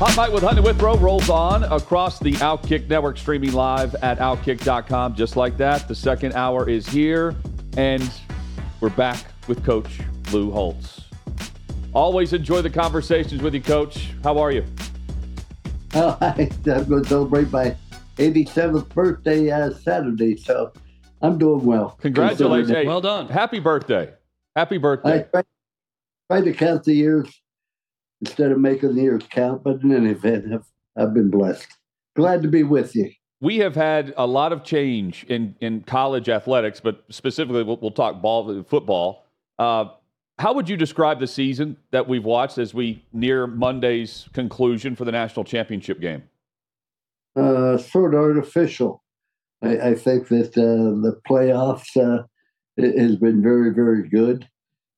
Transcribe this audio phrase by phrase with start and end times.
[0.00, 5.14] Hot Mic with Hutton Withrow rolls on across the Outkick Network, streaming live at outkick.com.
[5.14, 7.36] Just like that, the second hour is here,
[7.76, 8.10] and
[8.80, 10.00] we're back with Coach
[10.32, 11.02] Lou Holtz.
[11.92, 14.08] Always enjoy the conversations with you, Coach.
[14.24, 14.64] How are you?
[15.92, 17.76] Oh, I, I'm going to celebrate my
[18.16, 20.72] 87th birthday uh, Saturday, so
[21.20, 21.98] I'm doing well.
[22.00, 22.70] Congratulations.
[22.70, 23.28] Hey, well done.
[23.28, 24.14] Happy birthday.
[24.56, 25.18] Happy birthday.
[25.18, 25.42] I try,
[26.30, 27.40] try to count the years
[28.20, 29.62] instead of making the years count.
[29.62, 31.68] But in any event, I've, I've been blessed.
[32.16, 33.10] Glad to be with you.
[33.40, 37.90] We have had a lot of change in, in college athletics, but specifically, we'll, we'll
[37.90, 39.24] talk ball football.
[39.58, 39.86] Uh,
[40.38, 45.04] how would you describe the season that we've watched as we near Monday's conclusion for
[45.04, 46.22] the national championship game?
[47.36, 49.02] Uh, sort of artificial.
[49.62, 52.24] I, I think that uh, the playoffs uh,
[52.78, 54.48] has been very, very good,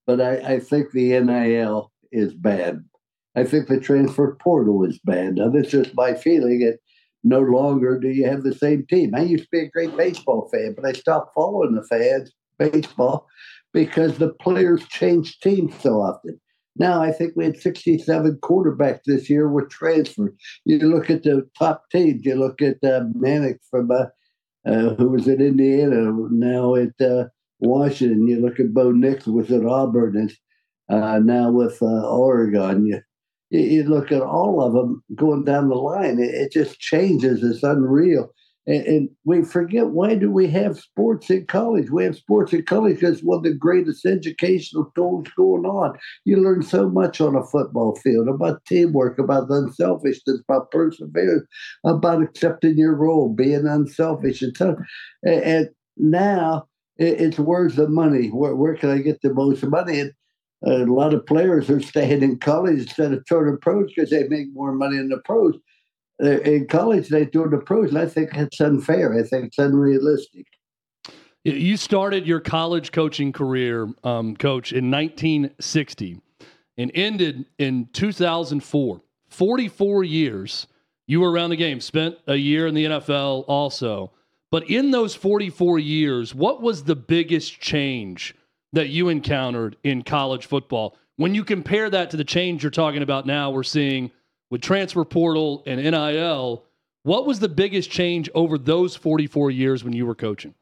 [0.06, 2.84] but I, I think the NIL is bad.
[3.34, 5.36] I think the transfer portal is bad.
[5.36, 6.62] Now, that's just my feeling.
[6.62, 6.80] It
[7.25, 9.14] no longer do you have the same team.
[9.14, 13.27] I used to be a great baseball fan, but I stopped following the fans baseball
[13.72, 16.41] because the players change teams so often.
[16.77, 20.36] Now I think we had 67 quarterbacks this year were transferred.
[20.64, 22.25] You look at the top teams.
[22.25, 24.06] You look at uh, Penix from uh,
[24.64, 27.25] uh, who was at Indiana, now at uh,
[27.60, 28.27] Washington.
[28.27, 30.33] You look at Bo Nix was at Auburn, and
[30.88, 32.86] uh, now with uh, Oregon.
[32.86, 33.00] You
[33.53, 37.42] you look at all of them going down the line, it, just changes.
[37.42, 38.31] It's unreal.
[38.66, 41.91] And, and, we forget why do we have sports in college?
[41.91, 45.99] We have sports in college because one of the greatest educational tools going on.
[46.25, 51.47] You learn so much on a football field about teamwork, about unselfishness, about perseverance,
[51.84, 54.43] about accepting your role, being unselfish.
[54.43, 54.76] And, so,
[55.25, 56.69] and now
[56.99, 58.28] it's where's the money?
[58.28, 59.99] Where, where can I get the most money?
[59.99, 60.12] And
[60.65, 64.53] a lot of players are staying in college instead of turning pros because they make
[64.53, 65.55] more money in the pros.
[66.21, 69.12] In college, they do the pros, I think it's unfair.
[69.19, 70.47] I think it's unrealistic.
[71.45, 76.21] You started your college coaching career, um, coach, in 1960
[76.79, 79.03] and ended in 2004.
[79.29, 80.67] 44 years
[81.06, 84.12] you were around the game, spent a year in the NFL also.
[84.50, 88.34] But in those 44 years, what was the biggest change
[88.72, 90.97] that you encountered in college football.
[91.16, 94.10] When you compare that to the change you're talking about now, we're seeing
[94.50, 96.65] with transfer portal and NIL,
[97.05, 100.55] what was the biggest change over those 44 years when you were coaching?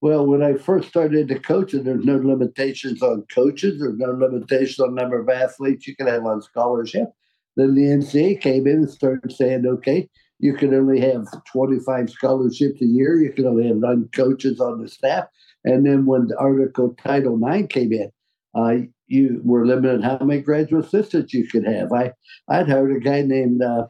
[0.00, 3.80] Well, when I first started to coaching, there's no limitations on coaches.
[3.80, 7.08] There's no limitations on number of athletes you can have on scholarship.
[7.56, 12.80] Then the NCAA came in and started saying, okay, you can only have 25 scholarships
[12.80, 13.16] a year.
[13.20, 15.24] You can only have nine coaches on the staff.
[15.64, 18.10] And then when the article Title IX came in,
[18.54, 21.92] uh, you were limited how many graduate assistants you could have.
[21.92, 22.12] I
[22.48, 23.86] I'd hired a guy named uh,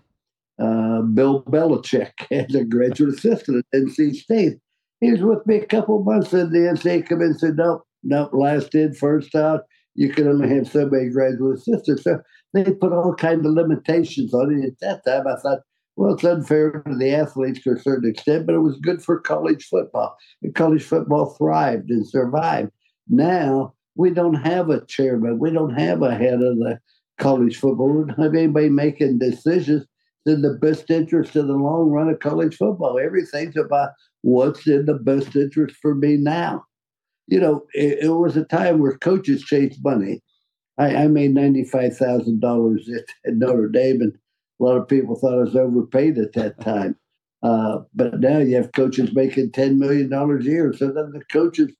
[0.60, 4.58] uh, Bill Belichick as a graduate assistant at NC State.
[5.00, 7.82] He was with me a couple months, and the NCAA came in and said, "Nope,
[8.02, 9.62] nope, last in, first out.
[9.94, 12.20] You can only have so many graduate assistants." So
[12.52, 14.66] they put all kinds of limitations on it.
[14.66, 15.60] At that time, I thought,
[16.00, 19.20] well, it's unfair to the athletes to a certain extent, but it was good for
[19.20, 20.16] college football.
[20.42, 22.70] And college football thrived and survived.
[23.10, 25.38] Now we don't have a chairman.
[25.38, 26.80] We don't have a head of the
[27.18, 27.90] college football.
[27.90, 29.84] We don't have anybody making decisions
[30.24, 32.98] in the best interest in the long run of college football.
[32.98, 33.90] Everything's about
[34.22, 36.64] what's in the best interest for me now.
[37.26, 40.22] You know, it, it was a time where coaches chased money.
[40.78, 42.78] I, I made $95,000
[43.26, 44.14] at Notre Dame and
[44.60, 46.96] a lot of people thought I was overpaid at that time.
[47.42, 50.74] Uh, but now you have coaches making $10 million a year.
[50.76, 51.72] So then the coaches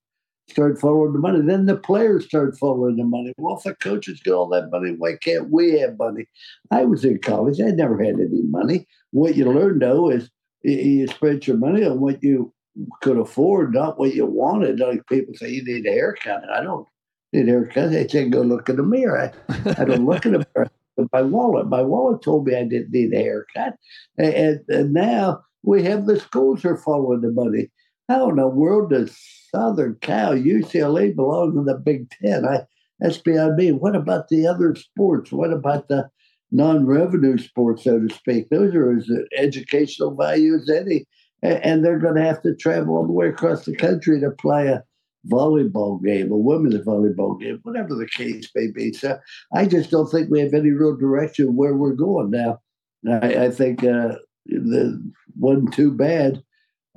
[0.49, 1.41] start following the money.
[1.43, 3.35] Then the players start following the money.
[3.37, 6.27] Well, if the coaches get all that money, why can't we have money?
[6.71, 7.61] I was in college.
[7.61, 8.87] I never had any money.
[9.11, 10.31] What you learn, though, is
[10.63, 12.55] you spend your money on what you
[13.03, 14.81] could afford, not what you wanted.
[14.81, 16.43] Like people say, you need a haircut.
[16.51, 16.87] I don't
[17.35, 17.91] need a haircut.
[17.91, 19.31] They say, go look in the mirror.
[19.49, 20.71] I, I don't look in the mirror
[21.13, 21.69] my wallet.
[21.69, 23.75] My wallet told me I didn't need a haircut.
[24.19, 27.71] And, and now we have the schools are following the money.
[28.09, 29.17] How in the world does
[29.55, 32.45] Southern Cal, UCLA belong in the Big Ten?
[32.45, 32.63] I,
[32.99, 33.73] That's beyond me.
[33.73, 35.33] What about the other sports?
[35.33, 36.09] What about the
[36.51, 38.51] non-revenue sports, so to speak?
[38.51, 41.07] Those are as educational value as any,
[41.43, 44.67] and they're going to have to travel all the way across the country to play
[44.67, 44.83] a
[45.29, 48.93] volleyball game, a women's volleyball game, whatever the case may be.
[48.93, 49.19] So
[49.55, 52.61] I just don't think we have any real direction where we're going now.
[53.09, 56.43] I, I think uh, the wasn't too bad.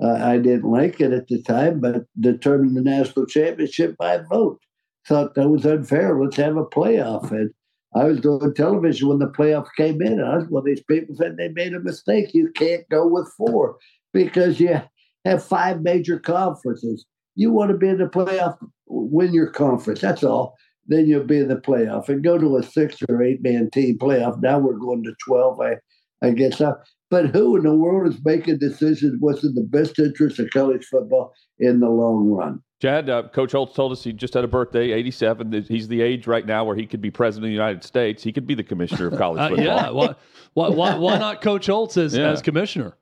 [0.02, 4.58] Uh, I didn't like it at the time, but determined the national championship by vote.
[5.06, 6.20] Thought that was unfair.
[6.20, 7.30] Let's have a playoff.
[7.30, 7.50] And
[7.94, 10.14] I was doing television when the playoff came in.
[10.14, 12.34] And I was one of these people said they made a mistake.
[12.34, 13.76] You can't go with four
[14.12, 14.80] because you
[15.24, 17.06] have five major conferences.
[17.34, 20.00] You want to be in the playoff, win your conference.
[20.00, 20.54] That's all.
[20.86, 23.98] Then you'll be in the playoff and go to a six or eight man team
[23.98, 24.40] playoff.
[24.42, 25.60] Now we're going to 12.
[25.60, 25.76] I,
[26.22, 26.60] I guess.
[26.60, 26.72] Uh,
[27.10, 30.84] but who in the world is making decisions what's in the best interest of college
[30.84, 32.60] football in the long run?
[32.82, 35.64] Chad, uh, Coach Holtz told us he just had a birthday, 87.
[35.68, 38.22] He's the age right now where he could be president of the United States.
[38.22, 39.78] He could be the commissioner of college football.
[39.78, 40.14] Uh, yeah, why,
[40.54, 42.30] why, why, why, not Coach Holtz as, yeah.
[42.30, 42.96] as commissioner?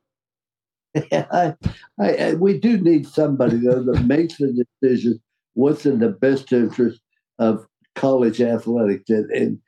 [0.94, 1.54] Yeah, I,
[1.98, 5.20] I, I, we do need somebody though that makes the decision
[5.54, 7.00] what's in the best interest
[7.38, 9.58] of college athletics and, and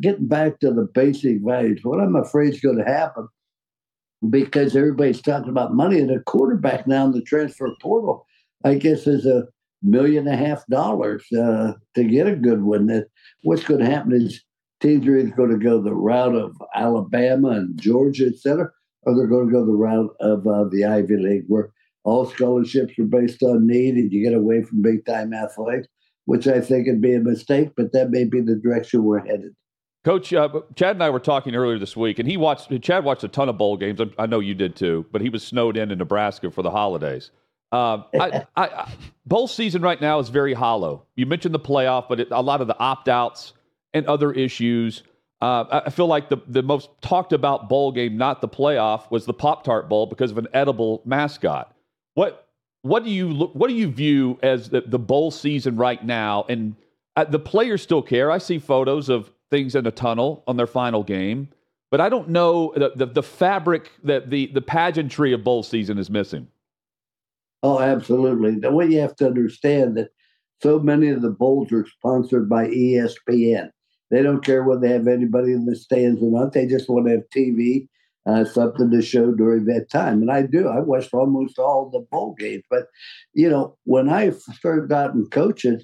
[0.00, 1.80] getting back to the basic values.
[1.82, 3.28] What I'm afraid is going to happen
[4.30, 8.26] because everybody's talking about money and a quarterback now in the transfer portal,
[8.64, 9.48] I guess, is a
[9.82, 12.86] million and a half dollars uh, to get a good one.
[12.86, 13.08] That
[13.42, 14.42] what's going to happen is
[14.80, 18.70] teams are going to go the route of Alabama and Georgia, et cetera,
[19.06, 21.70] or they're going to go the route of uh, the Ivy League, where
[22.04, 25.88] all scholarships are based on need and you get away from big time athletics
[26.26, 29.54] which I think would be a mistake, but that may be the direction we're headed.
[30.04, 32.70] Coach, uh, Chad and I were talking earlier this week, and he watched.
[32.82, 34.00] Chad watched a ton of bowl games.
[34.18, 37.30] I know you did too, but he was snowed in in Nebraska for the holidays.
[37.72, 38.92] Uh, I, I, I,
[39.24, 41.06] bowl season right now is very hollow.
[41.16, 43.52] You mentioned the playoff, but it, a lot of the opt outs
[43.94, 45.02] and other issues.
[45.46, 49.26] Uh, I feel like the, the most talked about bowl game, not the playoff, was
[49.26, 51.72] the Pop Tart Bowl because of an edible mascot.
[52.14, 52.48] What
[52.82, 56.46] what do you look, what do you view as the, the bowl season right now?
[56.48, 56.74] And
[57.14, 58.28] uh, the players still care.
[58.28, 61.48] I see photos of things in a tunnel on their final game,
[61.92, 65.96] but I don't know the the, the fabric that the the pageantry of bowl season
[65.96, 66.48] is missing.
[67.62, 68.58] Oh, absolutely.
[68.58, 70.08] The way you have to understand that
[70.60, 73.70] so many of the bowls are sponsored by ESPN.
[74.10, 76.52] They don't care whether they have anybody in the stands or not.
[76.52, 77.88] They just want to have TV
[78.26, 80.20] uh, something to show during that time.
[80.20, 80.68] And I do.
[80.68, 82.64] I watched almost all the bowl games.
[82.68, 82.86] But,
[83.34, 85.80] you know, when I started out in coaching,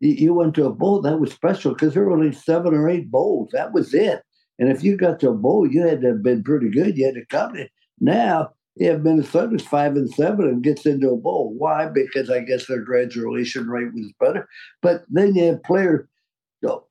[0.00, 2.88] you, you went to a bowl that was special because there were only seven or
[2.88, 3.50] eight bowls.
[3.52, 4.22] That was it.
[4.58, 6.96] And if you got to a bowl, you had to have been pretty good.
[6.96, 7.68] You had to come in.
[8.00, 11.54] Now, yeah, Minnesota's five and seven and gets into a bowl.
[11.56, 11.86] Why?
[11.86, 14.46] Because I guess their graduation rate was better.
[14.82, 16.06] But then you have players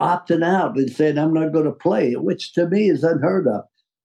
[0.02, 3.64] opting out and saying, I'm not going to play, which to me is unheard of.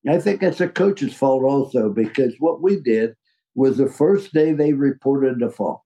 [0.09, 3.15] I think that's a coach's fault also because what we did
[3.55, 5.85] was the first day they reported the fall.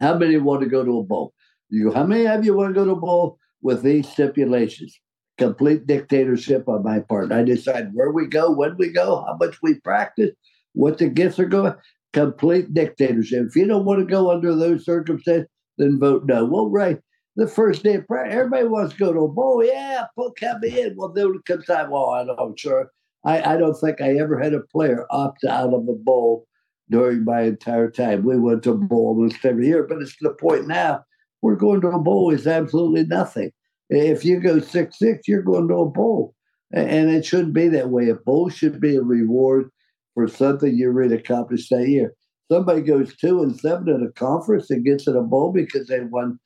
[0.00, 1.32] How many want to go to a bowl?
[1.68, 4.98] You how many of you want to go to a bowl with these stipulations?
[5.38, 7.32] Complete dictatorship on my part.
[7.32, 10.30] I decide where we go, when we go, how much we practice,
[10.72, 11.74] what the gifts are going.
[12.12, 13.46] Complete dictatorship.
[13.48, 15.46] If you don't want to go under those circumstances,
[15.78, 16.44] then vote no.
[16.44, 16.98] Well, right.
[17.36, 19.64] The first day of practice, everybody wants to go to a bowl.
[19.64, 20.94] Yeah, put come in.
[20.96, 21.90] Well, then comes time.
[21.90, 22.90] Well, I don't sure
[23.24, 26.46] I, I don't think I ever had a player opt out of a bowl
[26.90, 28.24] during my entire time.
[28.24, 31.04] We went to a bowl almost every year, but it's the point now.
[31.42, 33.52] We're going to a bowl is absolutely nothing.
[33.88, 36.34] If you go six six, you're going to a bowl,
[36.72, 38.08] and it shouldn't be that way.
[38.08, 39.70] A bowl should be a reward
[40.14, 42.14] for something you really accomplished that year.
[42.50, 46.00] Somebody goes two and seven in a conference and gets in a bowl because they
[46.00, 46.38] won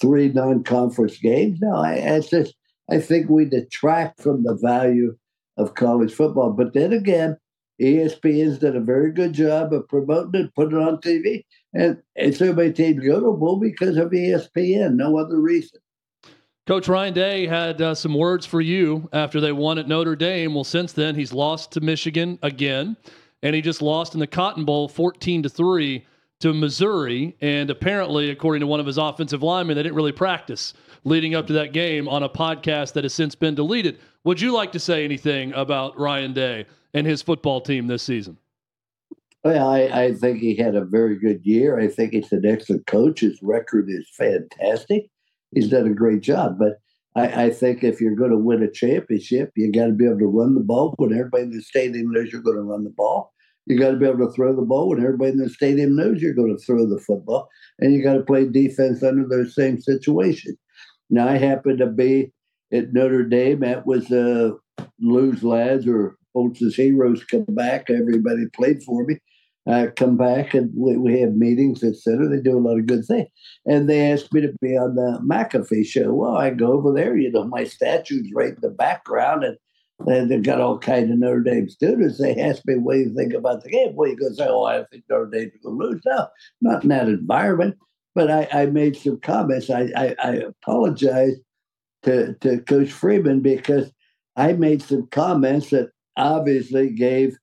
[0.00, 1.58] three non-conference games.
[1.60, 2.54] No, I, I just
[2.90, 5.16] I think we detract from the value
[5.56, 6.52] of college football.
[6.52, 7.36] But then again,
[7.80, 12.34] ESPN's done a very good job of promoting it, putting it on TV, and, and
[12.34, 15.80] so many teams go to bowl because of ESPN, no other reason.
[16.66, 20.54] Coach Ryan Day had uh, some words for you after they won at Notre Dame.
[20.54, 22.96] Well, since then he's lost to Michigan again,
[23.42, 26.06] and he just lost in the Cotton Bowl, fourteen to three
[26.40, 27.36] to Missouri.
[27.40, 30.74] And apparently, according to one of his offensive linemen, they didn't really practice
[31.04, 33.98] leading up to that game on a podcast that has since been deleted.
[34.24, 38.38] Would you like to say anything about Ryan Day and his football team this season?
[39.44, 41.78] Well, I, I think he had a very good year.
[41.78, 43.20] I think he's an excellent coach.
[43.20, 45.08] His record is fantastic.
[45.54, 46.58] He's done a great job.
[46.58, 46.80] But
[47.14, 50.18] I, I think if you're going to win a championship, you got to be able
[50.18, 52.90] to run the ball when everybody in the stadium knows you're going to run the
[52.90, 53.32] ball.
[53.66, 56.22] You got to be able to throw the ball when everybody in the stadium knows
[56.22, 57.48] you're going to throw the football,
[57.80, 60.56] and you got to play defense under those same situations.
[61.10, 62.32] Now I happened to be
[62.72, 63.60] at Notre Dame.
[63.60, 64.52] That was uh,
[65.00, 67.90] Lou's lads or Holtz's heroes come back.
[67.90, 69.18] Everybody played for me.
[69.68, 72.28] I come back and we, we have meetings, etc.
[72.28, 73.28] They do a lot of good things.
[73.64, 76.12] And they asked me to be on the McAfee show.
[76.12, 79.56] Well, I go over there, you know, my statue's right in the background and
[80.00, 82.18] and they've got all kinds of Notre Dame students.
[82.18, 83.94] They ask me, what do you think about the game?
[83.94, 86.02] Well, you go say, oh, I think Notre Dame's going to lose.
[86.04, 86.28] No,
[86.60, 87.76] not in that environment.
[88.14, 89.68] But I, I made some comments.
[89.68, 90.16] I, I,
[90.66, 91.32] I
[92.02, 93.92] to, to Coach Freeman because
[94.36, 97.36] I made some comments that obviously gave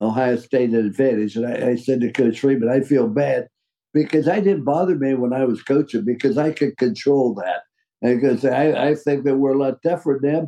[0.00, 1.36] Ohio State an advantage.
[1.36, 3.48] And I, I said to Coach Freeman, I feel bad
[3.92, 7.62] because I didn't bother me when I was coaching because I could control that.
[8.00, 10.46] And because I, I think that we're a lot tougher than them.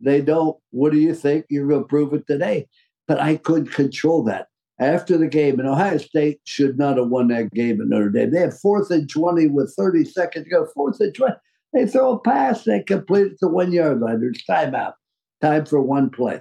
[0.00, 0.56] They don't.
[0.70, 1.46] What do you think?
[1.48, 2.68] You're going to prove it today.
[3.06, 4.48] But I couldn't control that.
[4.78, 8.30] After the game, and Ohio State should not have won that game in Notre Dame.
[8.30, 10.66] They had fourth and 20 with 30 seconds to go.
[10.74, 11.34] Fourth and 20.
[11.74, 12.64] They throw a pass.
[12.64, 14.20] They complete it to one yard line.
[14.20, 14.94] There's timeout.
[15.42, 16.40] Time for one play.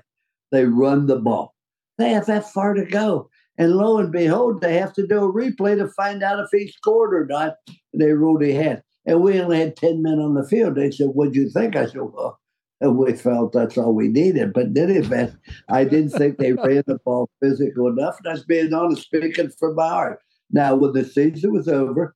[0.51, 1.53] They run the ball.
[1.97, 3.29] They have that far to go.
[3.57, 6.71] And lo and behold, they have to do a replay to find out if he
[6.71, 7.55] scored or not.
[7.93, 8.83] They ruled he had.
[9.05, 10.75] And we only had 10 men on the field.
[10.75, 11.75] They said, What'd you think?
[11.75, 12.39] I said, Well,
[12.81, 14.53] we felt that's all we needed.
[14.53, 15.35] But in any event,
[15.67, 18.17] I didn't think they ran the ball physical enough.
[18.23, 20.19] And that's being honest, speaking from my heart.
[20.51, 22.15] Now, when the season was over,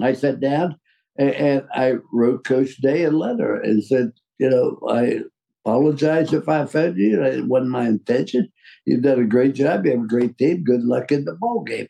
[0.00, 0.76] I sat down
[1.18, 5.20] and, and I wrote Coach Day a letter and said, you know, I
[5.64, 7.22] apologize if I offended you.
[7.22, 8.48] It wasn't my intention.
[8.86, 9.84] You've done a great job.
[9.84, 10.64] You have a great team.
[10.64, 11.88] Good luck in the bowl game.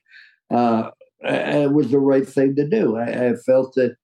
[0.51, 0.91] Uh,
[1.23, 2.97] it was the right thing to do.
[2.97, 3.97] I, I felt that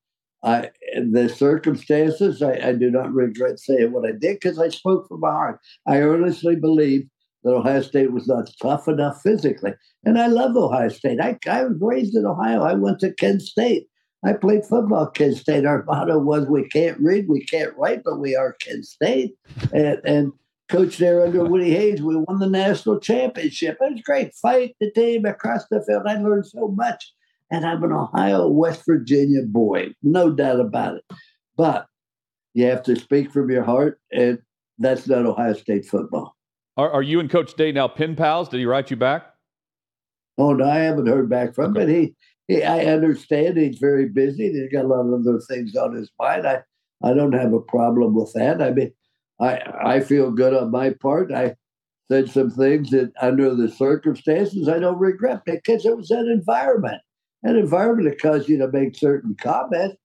[0.44, 5.08] I, the circumstances, I, I, do not regret saying what I did because I spoke
[5.08, 5.60] from my heart.
[5.86, 7.08] I earnestly believe
[7.42, 9.72] that Ohio State was not tough enough physically.
[10.04, 11.20] And I love Ohio State.
[11.20, 12.62] I, I was raised in Ohio.
[12.62, 13.86] I went to Kent State.
[14.24, 15.64] I played football Kent State.
[15.64, 19.34] Our motto was we can't read, we can't write, but we are Kent State.
[19.72, 20.32] And, and
[20.68, 23.78] coach there under Woody Hayes, we won the national championship.
[23.80, 24.34] It was great.
[24.34, 26.02] Fight the team across the field.
[26.06, 27.12] I learned so much.
[27.50, 31.04] And I'm an Ohio, West Virginia boy, no doubt about it.
[31.56, 31.86] But
[32.54, 34.38] you have to speak from your heart, and
[34.78, 36.34] that's not Ohio State football.
[36.76, 38.48] Are, are you and Coach Day now pin pals?
[38.48, 39.32] Did he write you back?
[40.38, 41.80] Oh no, I haven't heard back from okay.
[41.80, 41.86] him.
[41.86, 42.14] But he,
[42.48, 44.52] he, I understand he's very busy.
[44.52, 46.46] He's got a lot of other things on his mind.
[46.46, 46.62] I,
[47.02, 48.60] I don't have a problem with that.
[48.60, 48.92] I mean,
[49.40, 51.32] I, I feel good on my part.
[51.32, 51.54] I
[52.10, 57.02] said some things that, under the circumstances, I don't regret because it was that environment
[57.46, 59.96] an environment that caused you to make certain comments.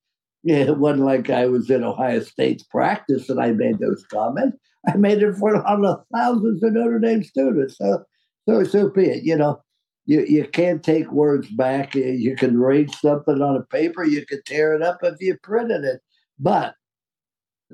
[0.44, 4.58] It wasn't like I was in Ohio State's practice and I made those comments.
[4.88, 7.78] I made it in front of the thousands of Notre Dame students.
[7.78, 8.04] So,
[8.48, 9.24] so, so be it.
[9.24, 9.62] You know,
[10.06, 11.96] you, you can't take words back.
[11.96, 14.04] You can read something on a paper.
[14.04, 16.02] You can tear it up if you printed it.
[16.40, 16.76] But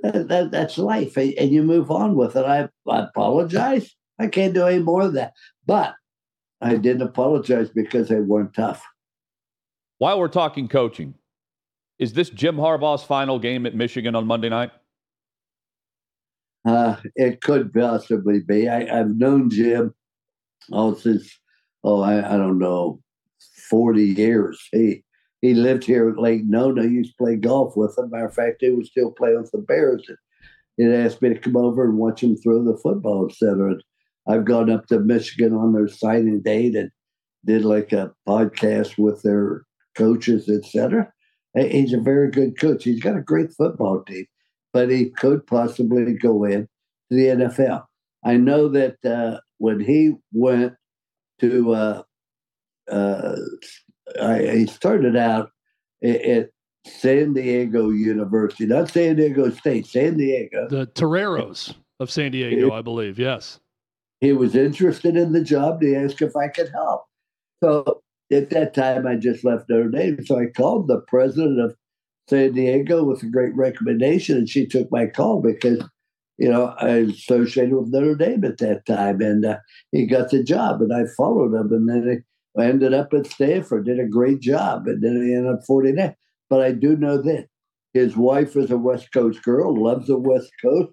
[0.03, 2.45] that, that, that's life, and you move on with it.
[2.45, 3.95] I, I apologize.
[4.19, 5.33] I can't do any more of that.
[5.65, 5.95] But
[6.62, 8.83] I didn't apologize because they weren't tough.
[10.00, 11.16] While we're talking coaching,
[11.98, 14.72] is this Jim Harbaugh's final game at Michigan on Monday night?
[16.68, 18.68] Uh, it could possibly be.
[18.68, 19.94] I, have known Jim
[20.72, 21.39] oh since
[21.84, 23.00] oh I, I don't know
[23.70, 24.68] forty years.
[24.72, 25.04] He
[25.42, 26.84] he lived here at Lake Nona.
[26.84, 28.10] I used to play golf with him.
[28.12, 30.06] Matter of fact, he was still playing with the Bears.
[30.10, 30.18] And
[30.77, 33.75] he asked me to come over and watch him throw the football, etc.
[34.27, 36.92] I've gone up to Michigan on their signing date and
[37.46, 39.63] did like a podcast with their
[39.98, 41.12] coaches, etc.
[41.56, 42.84] He's a very good coach.
[42.84, 44.25] He's got a great football team,
[44.74, 46.68] but he could possibly go in
[47.10, 47.86] to the NFL.
[48.24, 50.74] I know that uh, when he went
[51.39, 52.04] to, uh,
[52.92, 53.36] uh,
[54.22, 55.51] I, he started out
[56.04, 56.50] at
[56.86, 60.68] San Diego University, not San Diego State, San Diego.
[60.70, 63.18] The Toreros of San Diego, I believe.
[63.18, 63.60] Yes.
[64.22, 65.82] He was interested in the job.
[65.82, 67.06] He asked if I could help.
[67.63, 70.25] So at that time, I just left Notre Dame.
[70.25, 71.75] So I called the president of
[72.29, 75.84] San Diego with a great recommendation, and she took my call because,
[76.38, 79.57] you know, I associated with Notre Dame at that time, and uh,
[79.91, 82.24] he got the job, and I followed him, and then
[82.57, 86.15] I ended up at Stanford, did a great job, and then I ended up 49.
[86.50, 87.48] But I do know that
[87.93, 90.91] his wife is a West Coast girl, loves the West Coast,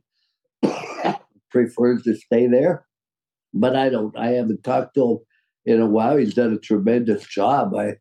[1.50, 2.86] prefers to stay there,
[3.52, 4.16] but I don't.
[4.16, 5.18] I haven't talked to him
[5.66, 6.16] in a while.
[6.16, 7.74] He's done a tremendous job.
[7.74, 7.96] I,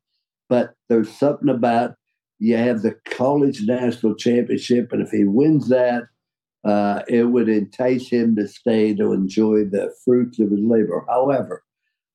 [0.50, 1.96] but there's something about
[2.40, 6.04] you have the college national championship, and if he wins that,
[6.66, 11.06] uh, it would entice him to stay to enjoy the fruits of his labor.
[11.08, 11.64] However,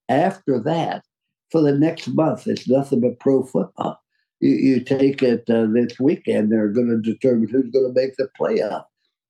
[0.08, 1.04] after that,
[1.50, 4.00] for the next month, it's nothing but pro football.
[4.40, 8.16] you, you take it uh, this weekend, they're going to determine who's going to make
[8.16, 8.84] the playoff.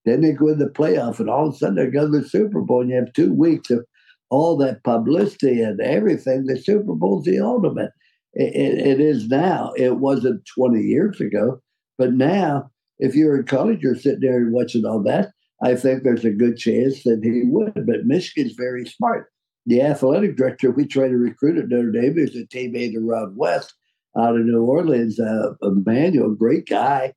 [0.04, 2.28] Then they go in the playoff, and all of a sudden they go to the
[2.28, 3.84] Super Bowl, and you have two weeks of
[4.30, 6.44] all that publicity and everything.
[6.44, 7.92] The Super Bowl's the ultimate.
[8.34, 9.72] It, it, it is now.
[9.76, 11.60] It wasn't 20 years ago,
[11.96, 15.30] but now, if you're in college, you're sitting there and watching all that.
[15.62, 17.86] I think there's a good chance that he would.
[17.86, 19.28] But Michigan's very smart.
[19.66, 23.34] The athletic director we tried to recruit at Notre Dame is a teammate of Ron
[23.36, 23.74] West
[24.16, 25.18] out of New Orleans.
[25.18, 27.12] Uh, Emmanuel, great guy,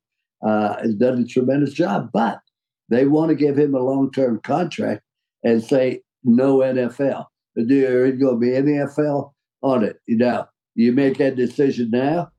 [0.46, 2.10] uh, has done a tremendous job.
[2.12, 2.40] But
[2.88, 5.02] they want to give him a long term contract
[5.44, 7.26] and say no NFL.
[7.54, 9.96] There's going to be NFL on it.
[10.06, 12.30] You know, you make that decision now,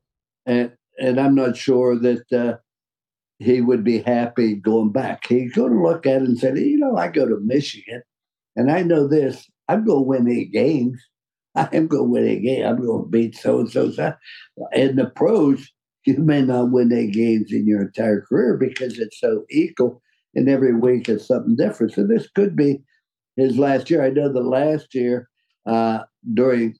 [0.45, 2.57] and and I'm not sure that uh,
[3.39, 5.27] he would be happy going back.
[5.27, 8.01] He's going to look at it and say, you know, I go to Michigan,
[8.55, 9.49] and I know this.
[9.67, 11.01] I'm going to win eight games.
[11.55, 12.65] I am going to win eight games.
[12.65, 13.91] I'm going to beat so and so.
[14.73, 15.71] In the pros,
[16.05, 20.01] you may not win eight games in your entire career because it's so equal,
[20.33, 21.93] and every week is something different.
[21.93, 22.83] So this could be
[23.35, 24.03] his last year.
[24.03, 25.29] I know the last year
[25.65, 25.99] uh,
[26.33, 26.75] during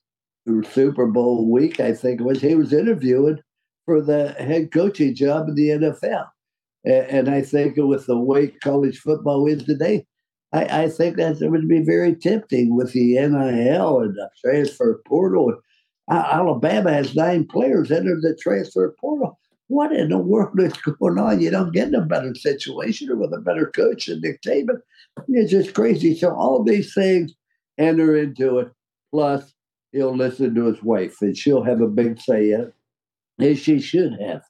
[0.69, 3.39] Super Bowl week, I think it was, he was interviewing
[3.85, 6.27] for the head coaching job in the NFL.
[6.85, 10.05] And, I think with the way college football is today,
[10.51, 15.01] I, I think that it would be very tempting with the NIL and the transfer
[15.07, 15.53] portal.
[16.09, 19.39] Alabama has nine players enter the transfer portal.
[19.67, 21.39] What in the world is going on?
[21.39, 24.81] You don't get in a better situation or with a better coach than Nick Saban.
[25.27, 26.15] It's just crazy.
[26.15, 27.33] So all these things
[27.77, 28.71] enter into it.
[29.11, 29.53] Plus,
[29.91, 32.73] he'll listen to his wife, and she'll have a big say in it,
[33.39, 34.41] as she should have.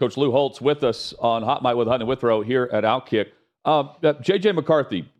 [0.00, 3.28] Coach Lou Holtz with us on Hot Mic with Hutton and Withrow here at Outkick.
[3.64, 4.52] Um, uh, J.J.
[4.52, 5.10] McCarthy,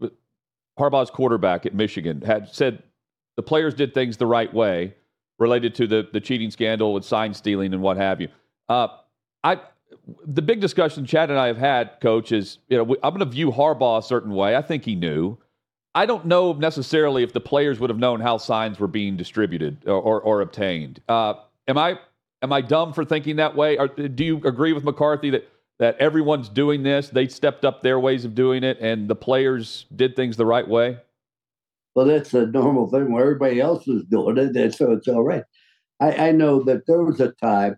[0.79, 2.83] Harbaugh's quarterback at Michigan, had said
[3.37, 4.95] the players did things the right way
[5.39, 8.29] related to the, the cheating scandal with sign stealing and what have you.
[8.69, 8.89] Uh,
[9.43, 9.61] I
[10.27, 13.27] the big discussion Chad and I have had, Coach, is you know I'm going to
[13.27, 14.57] view Harbaugh a certain way.
[14.57, 15.39] I think he knew.
[15.95, 19.79] I don't know necessarily if the players would have known how signs were being distributed
[19.87, 21.01] or, or, or obtained.
[21.09, 21.35] Uh,
[21.67, 21.99] am I
[22.43, 23.79] am I dumb for thinking that way?
[23.79, 25.49] Or do you agree with McCarthy that
[25.79, 27.09] that everyone's doing this?
[27.09, 30.67] They stepped up their ways of doing it, and the players did things the right
[30.67, 30.99] way.
[31.95, 35.25] Well, that's a normal thing where everybody else is doing it, and so it's all
[35.25, 35.45] right.
[36.01, 37.77] I, I know that there was a time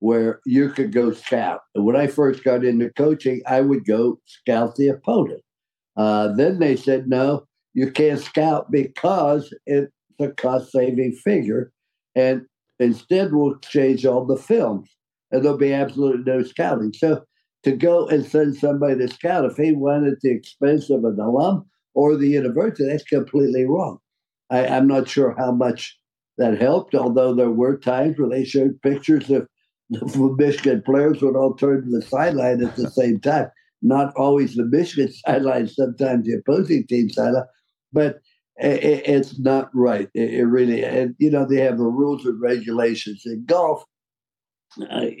[0.00, 1.60] where you could go scout.
[1.74, 5.42] And when I first got into coaching, I would go scout the opponent.
[5.96, 11.72] Uh, then they said, no, you can't scout because it's a cost saving figure.
[12.14, 12.46] And
[12.78, 14.88] instead, we'll change all the films
[15.30, 16.92] and there'll be absolutely no scouting.
[16.94, 17.22] So
[17.62, 21.18] to go and send somebody to scout, if he went at the expense of an
[21.20, 23.98] alum or the university, that's completely wrong.
[24.48, 25.98] I, I'm not sure how much
[26.38, 29.46] that helped, although there were times where they showed pictures of
[29.90, 33.48] the Michigan players would all turn to the sideline at the same time.
[33.82, 37.46] Not always the Michigan sideline, sometimes the opposing team sideline,
[37.92, 38.20] but
[38.56, 40.08] it, it's not right.
[40.14, 43.84] It, it, really, and you know, they have the rules and regulations in golf.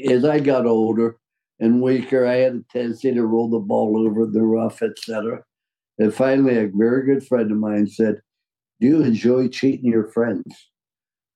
[0.08, 1.16] As I got older
[1.58, 5.42] and weaker, I had a tendency to roll the ball over the rough, etc.
[5.98, 8.20] And finally, a very good friend of mine said,
[8.80, 10.70] "Do you enjoy cheating your friends?"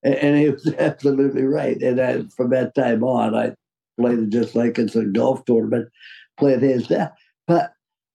[0.05, 1.81] And he was absolutely right.
[1.81, 3.55] And I, from that time on, I
[3.99, 5.89] played it just like it's a golf tournament,
[6.39, 7.11] played hands down.
[7.47, 7.73] But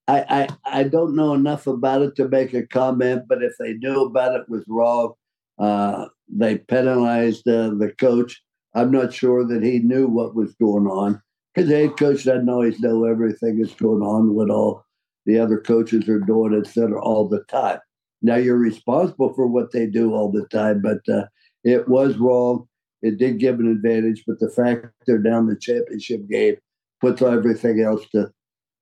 [0.08, 3.24] I, I, I don't know enough about it to make a comment.
[3.28, 5.14] But if they knew about it, was wrong.
[5.58, 8.42] Uh, they penalized uh, the coach.
[8.74, 11.20] I'm not sure that he knew what was going on
[11.52, 14.84] because the head coach doesn't always know everything that's going on, what all
[15.26, 17.78] the other coaches are doing, et cetera, all the time.
[18.22, 21.26] Now you're responsible for what they do all the time, but uh,
[21.64, 22.66] it was wrong.
[23.02, 26.56] It did give an advantage, but the fact they're down the championship game
[27.00, 28.30] puts everything else to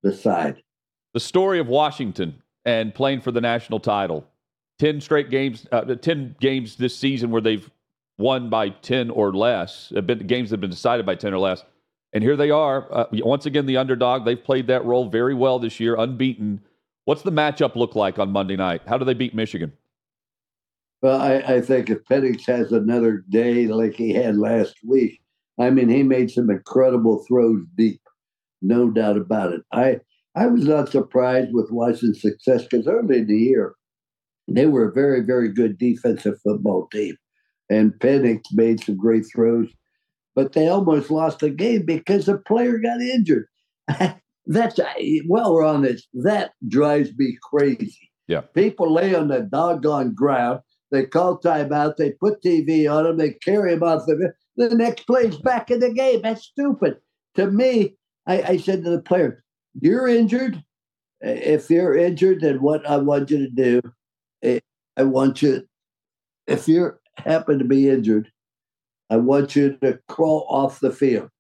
[0.03, 0.63] the side.
[1.15, 4.27] The story of Washington and playing for the national title.
[4.79, 7.71] 10 straight games, uh, 10 games this season where they've
[8.19, 9.91] won by 10 or less.
[9.91, 11.65] Been, games that have been decided by 10 or less.
[12.13, 14.25] And here they are, uh, once again, the underdog.
[14.25, 16.61] They've played that role very well this year, unbeaten.
[17.05, 18.83] What's the matchup look like on Monday night?
[18.87, 19.73] How do they beat Michigan?
[21.01, 25.21] Well, I, I think if Penix has another day like he had last week,
[25.59, 28.01] I mean, he made some incredible throws deep,
[28.63, 29.63] no doubt about it.
[29.73, 30.01] I
[30.35, 33.75] I was not surprised with Washington's success because early in the year,
[34.47, 37.17] they were a very, very good defensive football team.
[37.71, 39.69] And Penix made some great throws,
[40.35, 43.47] but they almost lost the game because a player got injured.
[44.47, 44.79] That's
[45.27, 46.07] well, we're on this.
[46.15, 48.11] That drives me crazy.
[48.29, 48.43] Yeah.
[48.55, 51.97] People lay on the doggone ground they call timeout.
[51.97, 53.17] They put TV on him.
[53.17, 54.33] They carry him off the.
[54.57, 56.23] The next play is back in the game.
[56.23, 56.97] That's stupid.
[57.37, 57.95] To me,
[58.27, 59.45] I, I said to the player,
[59.81, 60.63] You're injured.
[61.21, 63.81] If you're injured, then what I want you to do,
[64.43, 64.61] eh,
[64.97, 65.67] I want you,
[66.47, 68.31] if you happen to be injured,
[69.11, 71.31] I want you to crawl off the field.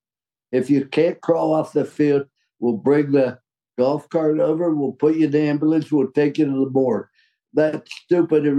[0.53, 2.27] If you can't crawl off the field,
[2.61, 3.39] we'll bring the
[3.79, 7.07] golf cart over, we'll put you in the ambulance, we'll take you to the morgue.
[7.53, 8.57] That's stupid and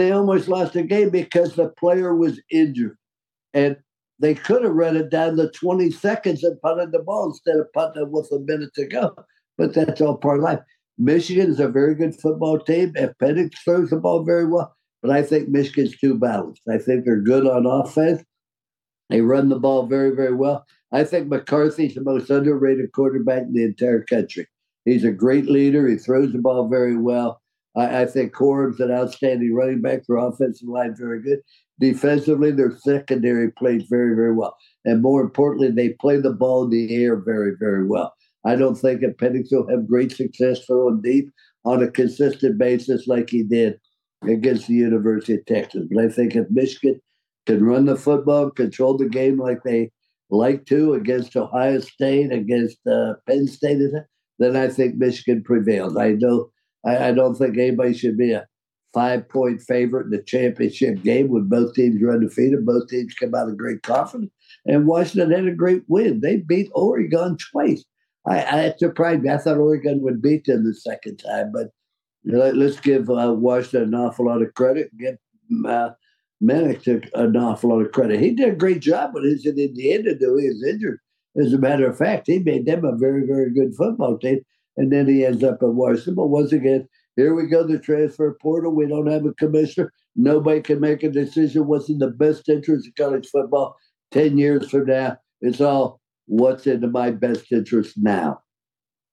[0.00, 2.96] they almost lost the game because the player was injured.
[3.52, 3.76] And
[4.18, 7.72] they could have run it down to 20 seconds and punted the ball instead of
[7.72, 9.14] punting with a minute to go.
[9.58, 10.60] But that's all part of life.
[10.98, 12.92] Michigan is a very good football team.
[12.94, 16.62] If Penix throws the ball very well, but I think Michigan's too balanced.
[16.68, 18.22] I think they're good on offense.
[19.10, 20.64] They run the ball very, very well.
[20.92, 24.46] I think McCarthy's the most underrated quarterback in the entire country.
[24.84, 25.86] He's a great leader.
[25.88, 27.40] He throws the ball very well.
[27.76, 30.02] I, I think Corum's an outstanding running back.
[30.06, 31.40] Their offensive line very good.
[31.80, 34.56] Defensively, their secondary plays very, very well.
[34.84, 38.14] And more importantly, they play the ball in the air very, very well.
[38.44, 41.30] I don't think that Penix will have great success throwing deep
[41.64, 43.80] on a consistent basis like he did
[44.22, 45.86] against the University of Texas.
[45.90, 47.00] But I think if Michigan
[47.46, 49.90] can run the football, control the game like they
[50.30, 53.80] like to against Ohio State, against uh, Penn State,
[54.38, 55.96] then I think Michigan prevails.
[55.96, 56.50] I know
[56.84, 58.46] I, I don't think anybody should be a
[58.92, 62.64] five point favorite in the championship game when both teams are undefeated.
[62.64, 64.30] Both teams come out of great confidence.
[64.66, 66.20] And Washington had a great win.
[66.20, 67.84] They beat Oregon twice.
[68.26, 69.30] I, I surprised me.
[69.30, 71.68] I thought Oregon would beat them the second time, but
[72.24, 74.90] let, us give uh, Washington an awful lot of credit.
[74.96, 75.16] Give
[75.66, 75.90] uh,
[76.40, 78.20] an awful lot of credit.
[78.20, 81.00] He did a great job, but he's in Indiana, though he was injured.
[81.36, 84.40] As a matter of fact, he made them a very, very good football team
[84.76, 86.14] and then he ends up at Washington.
[86.14, 88.74] But once again, here we go, the transfer portal.
[88.74, 89.92] We don't have a commissioner.
[90.16, 93.76] Nobody can make a decision what's in the best interest of college football
[94.12, 95.16] 10 years from now.
[95.40, 98.40] It's all what's in my best interest now.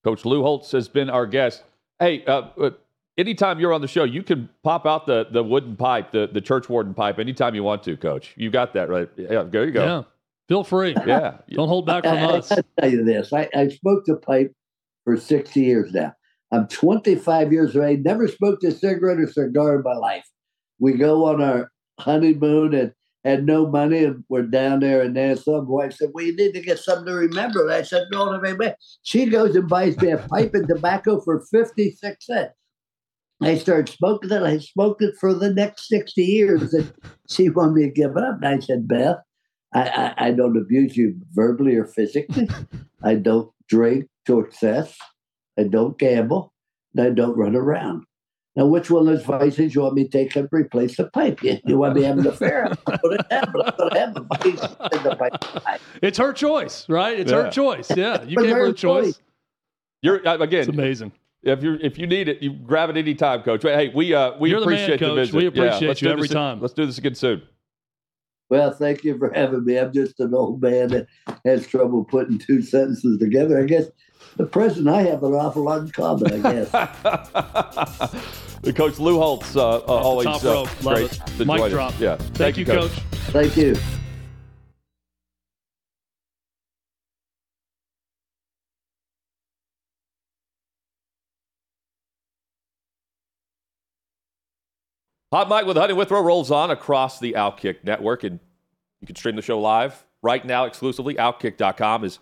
[0.04, 1.64] Coach Lou Holtz has been our guest.
[2.00, 2.70] Hey, uh, uh,
[3.18, 6.42] anytime you're on the show, you can pop out the, the wooden pipe, the, the
[6.42, 8.34] church warden pipe, anytime you want to, Coach.
[8.36, 9.10] You got that right.
[9.16, 9.86] Yeah, there you go.
[9.86, 10.04] Yeah,
[10.48, 10.96] feel free.
[11.06, 11.38] Yeah.
[11.52, 12.52] Don't hold back from I, us.
[12.52, 13.32] I'll tell you this.
[13.32, 14.56] I, I smoked a pipe
[15.04, 16.14] for 60 years now.
[16.52, 20.26] I'm 25 years of age, never smoked a cigarette or cigar in my life.
[20.80, 25.38] We go on our honeymoon and had no money and we're down there and then
[25.38, 27.62] some wife said, Well, you need to get something to remember.
[27.62, 28.74] And I said, No, no, man.
[29.04, 32.54] She goes and buys me a pipe and tobacco for 56 cents.
[33.42, 34.44] I started smoking it.
[34.44, 36.74] I smoked it for the next 60 years.
[36.74, 36.92] And
[37.28, 38.38] she wanted me to give it up.
[38.42, 39.18] And I said, Beth,
[39.74, 42.50] I, I don't abuse you verbally or physically.
[43.04, 44.98] I don't drink to excess.
[45.58, 46.54] I don't gamble.
[46.96, 48.04] And I don't run around.
[48.58, 51.42] Now, which one of those vices you want me to take and replace the pipe?
[51.42, 52.66] You, you want me having an affair?
[52.86, 55.82] I'm going to have, but I'm going to have the vice in the pipe.
[56.02, 57.18] It's her choice, right?
[57.18, 57.44] It's yeah.
[57.44, 57.90] her choice.
[57.96, 59.22] Yeah, you gave her a choice.
[60.02, 60.62] You're uh, again.
[60.62, 61.14] It's amazing.
[61.44, 63.64] If you if you need it, you grab it anytime, Coach.
[63.64, 65.36] Hey, we uh we You're appreciate the, man, the visit.
[65.36, 66.60] We appreciate yeah, you every this, time.
[66.60, 67.42] Let's do this again soon.
[68.52, 69.80] Well, thank you for having me.
[69.80, 71.08] I'm just an old man that
[71.46, 73.58] has trouble putting two sentences together.
[73.58, 73.86] I guess
[74.36, 76.70] the president I have an awful lot in common, I guess.
[78.76, 80.84] coach Lou Holtz uh, uh, always top uh, rope.
[80.84, 81.48] Love great it.
[81.48, 81.98] Mic drop.
[81.98, 82.18] Yeah.
[82.18, 82.92] Thank, Thank you, coach.
[82.92, 83.04] coach.
[83.32, 83.78] Thank you.
[95.32, 98.42] Hot Mic with Hutton Withrow rolls on across the Outkick network, and
[99.00, 101.16] you can stream the show live right now exclusively.
[101.16, 102.20] Outkick.com is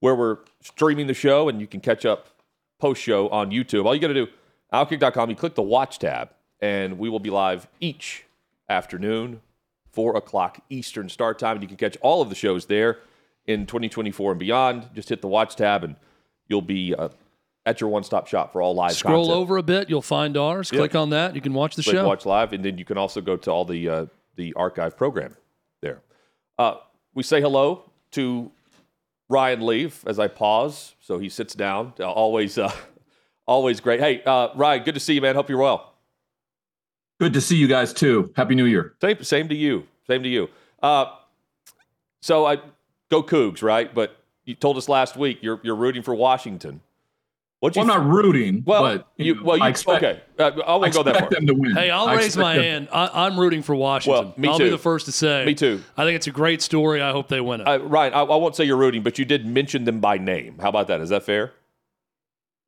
[0.00, 2.26] where we're streaming the show, and you can catch up
[2.80, 3.84] post show on YouTube.
[3.84, 4.26] All you got to do,
[4.72, 8.24] Outkick.com, you click the watch tab, and we will be live each
[8.68, 9.40] afternoon,
[9.92, 11.58] 4 o'clock Eastern start time.
[11.58, 12.98] And you can catch all of the shows there
[13.46, 14.88] in 2024 and beyond.
[14.94, 15.94] Just hit the watch tab, and
[16.48, 16.92] you'll be.
[16.92, 17.10] Uh,
[17.68, 19.40] at your one-stop shop for all live Scroll content.
[19.40, 20.70] over a bit, you'll find ours.
[20.72, 20.78] Yep.
[20.78, 22.06] Click on that, you can watch the Click show.
[22.06, 25.36] Watch live, and then you can also go to all the uh, the archive program
[25.82, 26.00] there.
[26.58, 26.76] Uh,
[27.14, 28.50] we say hello to
[29.28, 31.92] Ryan Leaf as I pause, so he sits down.
[32.00, 32.72] Uh, always, uh,
[33.46, 34.00] always great.
[34.00, 35.34] Hey, uh, Ryan, good to see you, man.
[35.34, 35.92] Hope you're well.
[37.20, 38.32] Good to see you guys too.
[38.34, 38.94] Happy New Year.
[39.02, 39.86] Same, same to you.
[40.06, 40.48] Same to you.
[40.82, 41.06] Uh,
[42.22, 42.58] so I
[43.10, 43.94] go Cougs, right?
[43.94, 46.80] But you told us last week you're you're rooting for Washington.
[47.60, 48.62] What well, I'm not rooting.
[48.64, 50.20] Well, but, you, you well, you, expect, okay.
[50.38, 51.28] Uh, I won't go that far.
[51.28, 51.74] them to win.
[51.74, 52.62] Hey, I'll I raise my them.
[52.62, 52.88] hand.
[52.92, 54.26] I, am rooting for Washington.
[54.26, 54.64] Well, me I'll too.
[54.64, 55.44] be the first to say.
[55.44, 55.82] Me too.
[55.96, 57.02] I think it's a great story.
[57.02, 57.66] I hope they win it.
[57.66, 60.56] Uh, Ryan, I, I won't say you're rooting, but you did mention them by name.
[60.60, 61.00] How about that?
[61.00, 61.52] Is that fair?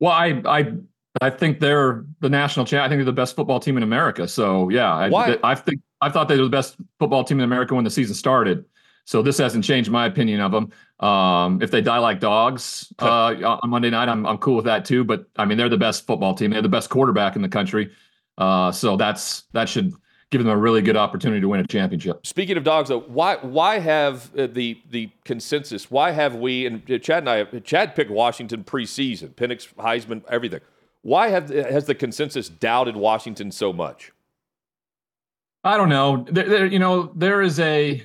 [0.01, 0.73] Well, I I
[1.21, 2.85] I think they're the national champ.
[2.85, 4.27] I think they're the best football team in America.
[4.27, 5.37] So yeah, I, Why?
[5.41, 8.15] I think I thought they were the best football team in America when the season
[8.15, 8.65] started.
[9.05, 10.71] So this hasn't changed my opinion of them.
[10.99, 14.85] Um, if they die like dogs uh, on Monday night, I'm I'm cool with that
[14.85, 15.03] too.
[15.03, 16.51] But I mean, they're the best football team.
[16.51, 17.91] They're the best quarterback in the country.
[18.37, 19.93] Uh, so that's that should
[20.31, 22.25] give them a really good opportunity to win a championship.
[22.25, 25.91] Speaking of dogs, though, why why have uh, the the consensus?
[25.91, 27.43] Why have we and Chad and I?
[27.59, 30.61] Chad picked Washington preseason, Penix, Heisman, everything.
[31.01, 34.11] Why have has the consensus doubted Washington so much?
[35.63, 36.25] I don't know.
[36.29, 38.03] There, there, you know, there is a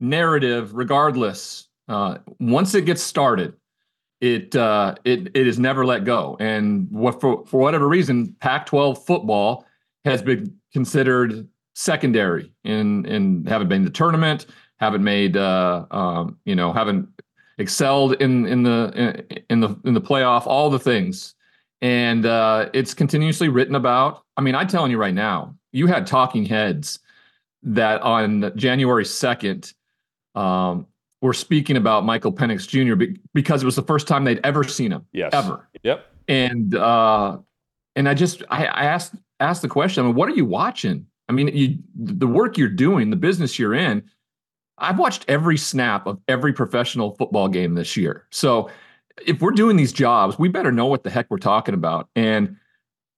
[0.00, 1.68] narrative, regardless.
[1.88, 3.54] Uh, once it gets started,
[4.20, 6.36] it uh, it it is never let go.
[6.40, 9.66] And what, for for whatever reason, Pac-12 football
[10.04, 14.46] has been considered secondary in in haven't been the tournament,
[14.78, 17.08] haven't made uh, um, you know haven't
[17.58, 21.34] excelled in in the in the in the playoff, all the things,
[21.80, 24.24] and uh, it's continuously written about.
[24.36, 26.98] I mean, I'm telling you right now, you had talking heads
[27.62, 29.74] that on January 2nd
[30.34, 30.86] um,
[31.20, 33.04] were speaking about Michael Penix Jr.
[33.34, 35.06] because it was the first time they'd ever seen him.
[35.12, 35.32] Yes.
[35.34, 35.68] Ever.
[35.82, 36.06] Yep.
[36.28, 37.38] And uh,
[37.96, 40.04] and I just I, I asked asked the question.
[40.04, 41.06] I mean, what are you watching?
[41.28, 44.02] I mean, you the work you're doing, the business you're in.
[44.78, 48.26] I've watched every snap of every professional football game this year.
[48.30, 48.70] So
[49.26, 52.08] if we're doing these jobs, we better know what the heck we're talking about.
[52.16, 52.56] And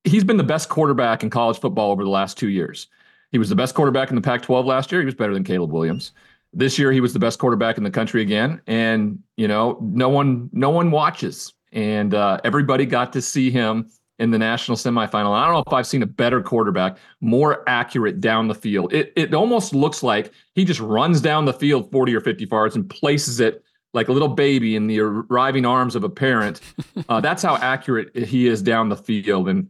[0.04, 2.88] he's been the best quarterback in college football over the last two years.
[3.30, 5.00] He was the best quarterback in the Pac 12 last year.
[5.00, 6.12] He was better than Caleb Williams.
[6.52, 8.60] This year, he was the best quarterback in the country again.
[8.66, 11.54] And, you know, no one, no one watches.
[11.72, 15.32] And uh, everybody got to see him in the national semifinal.
[15.32, 18.92] I don't know if I've seen a better quarterback, more accurate down the field.
[18.92, 22.76] It, it almost looks like he just runs down the field 40 or 50 yards
[22.76, 26.60] and places it like a little baby in the arriving arms of a parent.
[27.08, 29.48] Uh, that's how accurate he is down the field.
[29.48, 29.68] And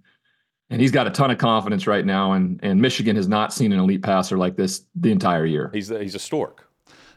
[0.71, 2.33] and he's got a ton of confidence right now.
[2.33, 5.71] And and Michigan has not seen an elite passer like this the entire year.
[5.73, 6.62] He's a, he's a stork.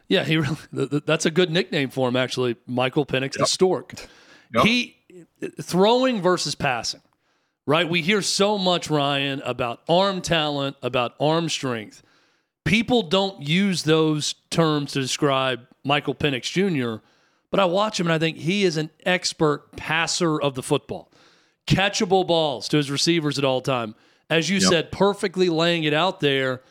[0.08, 0.56] Yeah, he really,
[1.04, 2.56] that's a good nickname for him actually.
[2.66, 3.32] Michael Penix, yep.
[3.34, 3.94] the stork.
[4.54, 4.64] Yep.
[4.64, 4.96] He
[5.60, 7.02] throwing versus passing,
[7.66, 7.88] right?
[7.88, 12.02] We hear so much Ryan about arm talent, about arm strength.
[12.64, 17.02] People don't use those terms to describe Michael Penix Jr.
[17.50, 21.10] But I watch him and I think he is an expert passer of the football
[21.66, 23.94] catchable balls to his receivers at all time.
[24.30, 24.68] As you yep.
[24.68, 26.62] said, perfectly laying it out there.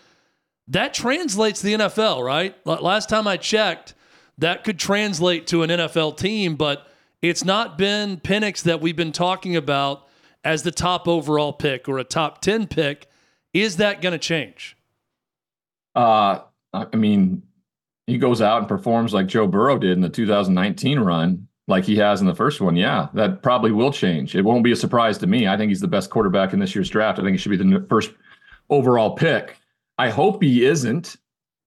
[0.68, 2.56] That translates the NFL, right?
[2.66, 3.94] Last time I checked,
[4.38, 6.88] that could translate to an NFL team, but
[7.22, 10.08] it's not been Penix that we've been talking about
[10.44, 13.08] as the top overall pick or a top 10 pick.
[13.54, 14.76] Is that going to change?
[15.96, 16.40] Uh,
[16.74, 17.44] I mean,
[18.08, 21.96] he goes out and performs like Joe Burrow did in the 2019 run like he
[21.98, 24.36] has in the first one, yeah, that probably will change.
[24.36, 25.48] It won't be a surprise to me.
[25.48, 27.18] I think he's the best quarterback in this year's draft.
[27.18, 28.12] I think he should be the first
[28.70, 29.58] overall pick.
[29.98, 31.16] I hope he isn't,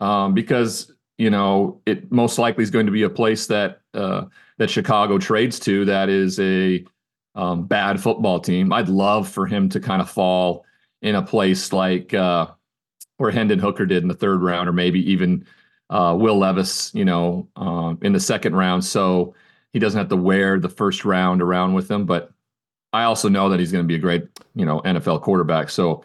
[0.00, 4.24] um, because you know it most likely is going to be a place that uh,
[4.58, 6.84] that Chicago trades to that is a
[7.34, 8.72] um, bad football team.
[8.72, 10.64] I'd love for him to kind of fall
[11.02, 12.48] in a place like uh,
[13.18, 15.46] where Hendon Hooker did in the third round, or maybe even
[15.90, 18.84] uh, Will Levis, you know, um, in the second round.
[18.84, 19.34] So
[19.72, 22.06] he doesn't have to wear the first round around with him.
[22.06, 22.32] But
[22.92, 25.70] I also know that he's going to be a great, you know, NFL quarterback.
[25.70, 26.04] So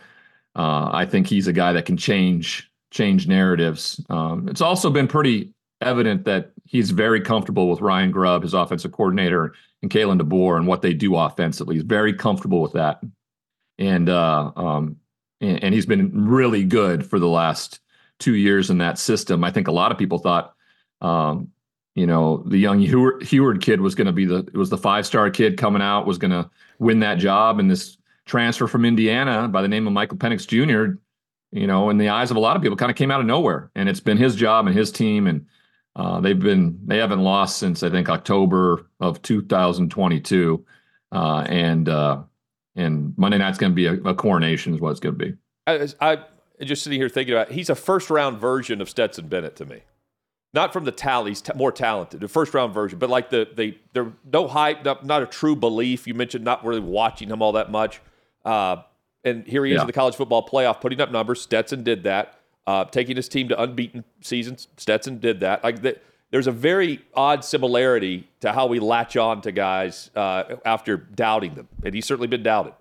[0.56, 4.00] uh, I think he's a guy that can change change narratives.
[4.10, 8.92] Um, it's also been pretty evident that he's very comfortable with Ryan Grubb, his offensive
[8.92, 11.76] coordinator, and Kalen DeBoer and what they do offensively.
[11.76, 13.02] He's very comfortable with that,
[13.78, 14.98] and uh, um,
[15.42, 17.80] and, and he's been really good for the last
[18.20, 19.44] two years in that system.
[19.44, 20.54] I think a lot of people thought
[21.02, 21.50] um,
[21.96, 25.06] you know the young Huard, kid was going to be the it was the five
[25.06, 29.48] star kid coming out was going to win that job and this transfer from Indiana
[29.48, 30.98] by the name of Michael Penix Jr.
[31.52, 33.26] You know, in the eyes of a lot of people, kind of came out of
[33.26, 35.46] nowhere, and it's been his job and his team, and
[35.96, 40.66] uh, they've been they haven't lost since I think October of 2022,
[41.12, 42.24] uh, and uh,
[42.76, 45.34] and Monday night's going to be a, a, coronation is what it's going to be.
[45.68, 46.18] I, I
[46.64, 49.66] just sitting here thinking about it, he's a first round version of Stetson Bennett to
[49.66, 49.82] me
[50.54, 53.78] not from the tallies, t- more talented, the first round version, but like the they
[53.94, 56.08] there no hype, not, not, a true belief.
[56.08, 58.02] You mentioned not really watching him all that much,
[58.46, 58.78] uh,
[59.24, 59.82] and here he is yeah.
[59.82, 61.42] in the college football playoff, putting up numbers.
[61.42, 64.68] Stetson did that, uh, taking his team to unbeaten seasons.
[64.78, 65.64] Stetson did that.
[65.64, 65.98] Like the,
[66.32, 71.56] there's a very odd similarity to how we latch on to guys uh, after doubting
[71.56, 72.74] them, and he's certainly been doubted.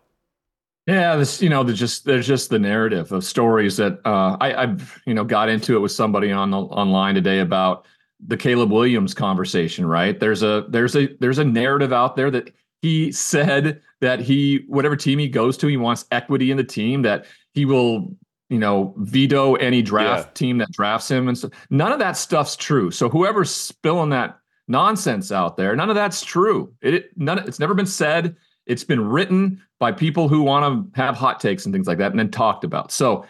[0.86, 4.62] Yeah, this you know, there's just there's just the narrative of stories that uh, I,
[4.62, 7.84] I've you know got into it with somebody on the, online today about
[8.26, 9.86] the Caleb Williams conversation.
[9.86, 14.64] Right there's a there's a there's a narrative out there that he said that he
[14.66, 18.14] whatever team he goes to, he wants equity in the team that he will
[18.52, 20.32] you know, veto any draft yeah.
[20.34, 21.52] team that drafts him and stuff.
[21.70, 22.90] None of that stuff's true.
[22.90, 26.70] So whoever's spilling that nonsense out there, none of that's true.
[26.82, 27.38] It none.
[27.38, 28.36] It's never been said.
[28.66, 32.10] It's been written by people who want to have hot takes and things like that,
[32.10, 32.92] and then talked about.
[32.92, 33.24] So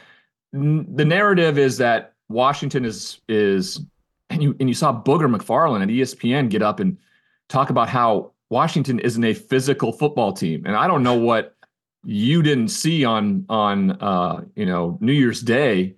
[0.53, 3.81] n- the narrative is that Washington is is,
[4.29, 6.99] and you and you saw Booger McFarland at ESPN get up and
[7.49, 11.57] talk about how Washington isn't a physical football team, and I don't know what
[12.05, 15.95] you didn't see on on uh, you know New Year's Day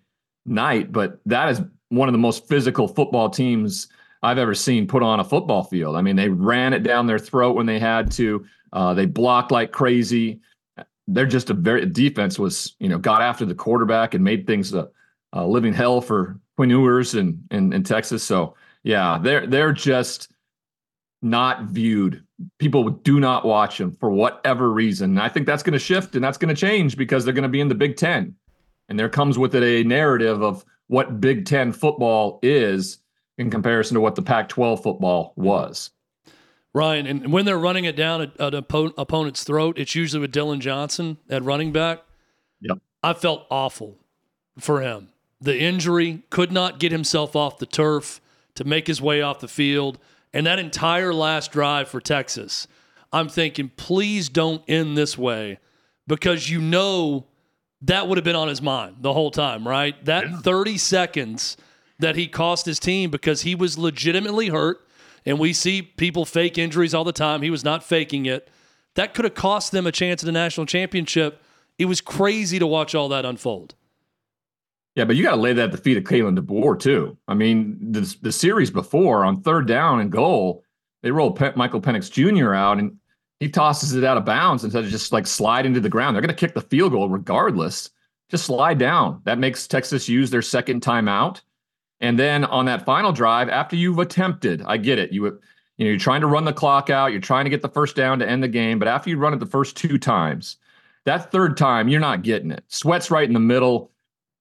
[0.46, 3.88] night, but that is one of the most physical football teams
[4.22, 5.96] I've ever seen put on a football field.
[5.96, 8.46] I mean, they ran it down their throat when they had to.
[8.72, 10.38] Uh, they blocked like crazy.
[11.08, 14.72] They're just a very defense was you know got after the quarterback and made things
[14.72, 14.88] a,
[15.32, 18.22] a living hell for Quinn Ewers and in, in Texas.
[18.22, 20.28] So yeah, they're they're just
[21.24, 22.22] not viewed.
[22.58, 25.10] People do not watch them for whatever reason.
[25.10, 27.44] And I think that's going to shift and that's going to change because they're going
[27.44, 28.34] to be in the Big Ten.
[28.88, 32.98] And there comes with it a narrative of what Big Ten football is
[33.38, 35.90] in comparison to what the Pac 12 football was.
[36.74, 40.60] Ryan, and when they're running it down at, an opponent's throat, it's usually with Dillon
[40.60, 42.02] Johnson at running back.
[42.60, 42.78] Yep.
[43.02, 43.96] I felt awful
[44.58, 45.08] for him.
[45.40, 48.20] The injury could not get himself off the turf
[48.56, 49.98] to make his way off the field.
[50.34, 52.66] And that entire last drive for Texas,
[53.12, 55.60] I'm thinking, please don't end this way
[56.08, 57.26] because you know
[57.82, 60.04] that would have been on his mind the whole time, right?
[60.04, 60.38] That yeah.
[60.38, 61.56] 30 seconds
[62.00, 64.80] that he cost his team because he was legitimately hurt.
[65.24, 67.40] And we see people fake injuries all the time.
[67.40, 68.50] He was not faking it.
[68.94, 71.40] That could have cost them a chance at a national championship.
[71.78, 73.74] It was crazy to watch all that unfold.
[74.94, 77.16] Yeah, but you got to lay that at the feet of Kalen DeBoer too.
[77.26, 80.62] I mean, the the series before on third down and goal,
[81.02, 82.54] they rolled Pe- Michael Penix Jr.
[82.54, 82.96] out and
[83.40, 86.14] he tosses it out of bounds instead of just like slide into the ground.
[86.14, 87.90] They're going to kick the field goal regardless.
[88.30, 89.20] Just slide down.
[89.24, 91.40] That makes Texas use their second timeout.
[92.00, 95.12] And then on that final drive, after you've attempted, I get it.
[95.12, 95.24] You
[95.76, 97.10] you know you're trying to run the clock out.
[97.10, 98.78] You're trying to get the first down to end the game.
[98.78, 100.56] But after you run it the first two times,
[101.04, 102.64] that third time you're not getting it.
[102.68, 103.90] Sweat's right in the middle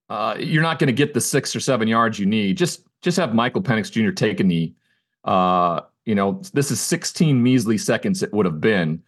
[0.10, 2.58] uh, you're not going to get the six or seven yards you need.
[2.58, 4.12] Just just have Michael Penix Jr.
[4.12, 4.76] take a knee.
[5.24, 9.02] Uh, you know, this is 16 measly seconds it would have been.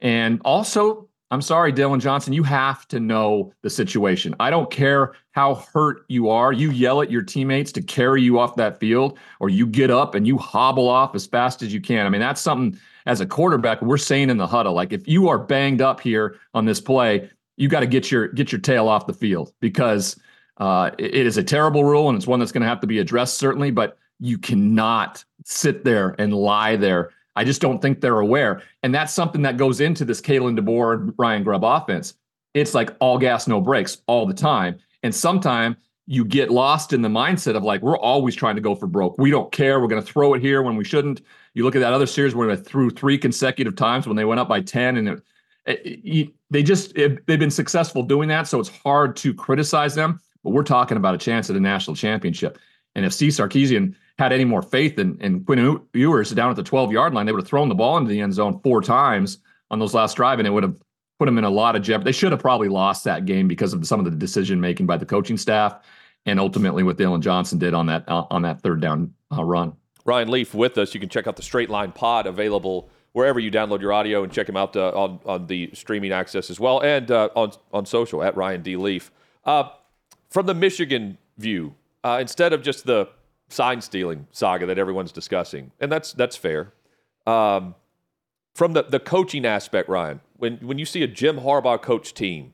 [0.00, 4.34] And also, I'm sorry, Dillon Johnson, you have to know the situation.
[4.38, 6.52] I don't care how hurt you are.
[6.52, 10.14] You yell at your teammates to carry you off that field, or you get up
[10.14, 12.06] and you hobble off as fast as you can.
[12.06, 14.74] I mean, that's something as a quarterback we're saying in the huddle.
[14.74, 18.28] Like if you are banged up here on this play, you got to get your
[18.28, 20.16] get your tail off the field because
[20.58, 22.98] uh, it is a terrible rule, and it's one that's going to have to be
[22.98, 23.70] addressed certainly.
[23.70, 27.10] But you cannot sit there and lie there.
[27.34, 30.94] I just don't think they're aware, and that's something that goes into this Kalen DeBoer
[30.94, 32.14] and Ryan Grubb offense.
[32.54, 37.02] It's like all gas, no brakes all the time, and sometimes you get lost in
[37.02, 39.18] the mindset of like we're always trying to go for broke.
[39.18, 39.80] We don't care.
[39.80, 41.20] We're going to throw it here when we shouldn't.
[41.52, 44.38] You look at that other series where they threw three consecutive times when they went
[44.40, 45.22] up by ten, and it,
[45.66, 48.46] it, it, they just it, they've been successful doing that.
[48.46, 50.20] So it's hard to criticize them.
[50.46, 52.56] But we're talking about a chance at a national championship.
[52.94, 56.62] And if Steve Sarkisian had any more faith in, in Quinn Ewers down at the
[56.62, 59.38] 12 yard line, they would have thrown the ball into the end zone four times
[59.72, 60.76] on those last drive, and it would have
[61.18, 62.04] put them in a lot of jeopardy.
[62.04, 64.96] They should have probably lost that game because of some of the decision making by
[64.98, 65.84] the coaching staff,
[66.26, 69.72] and ultimately what Dillon Johnson did on that uh, on that third down uh, run.
[70.04, 70.94] Ryan Leaf with us.
[70.94, 74.32] You can check out the Straight Line Pod available wherever you download your audio and
[74.32, 77.84] check him out uh, on on the streaming access as well, and uh, on on
[77.84, 79.10] social at Ryan D Leaf.
[80.36, 83.08] From the Michigan view, uh, instead of just the
[83.48, 86.74] sign stealing saga that everyone's discussing, and that's that's fair.
[87.26, 87.74] Um,
[88.54, 92.52] from the, the coaching aspect, Ryan, when when you see a Jim Harbaugh coach team,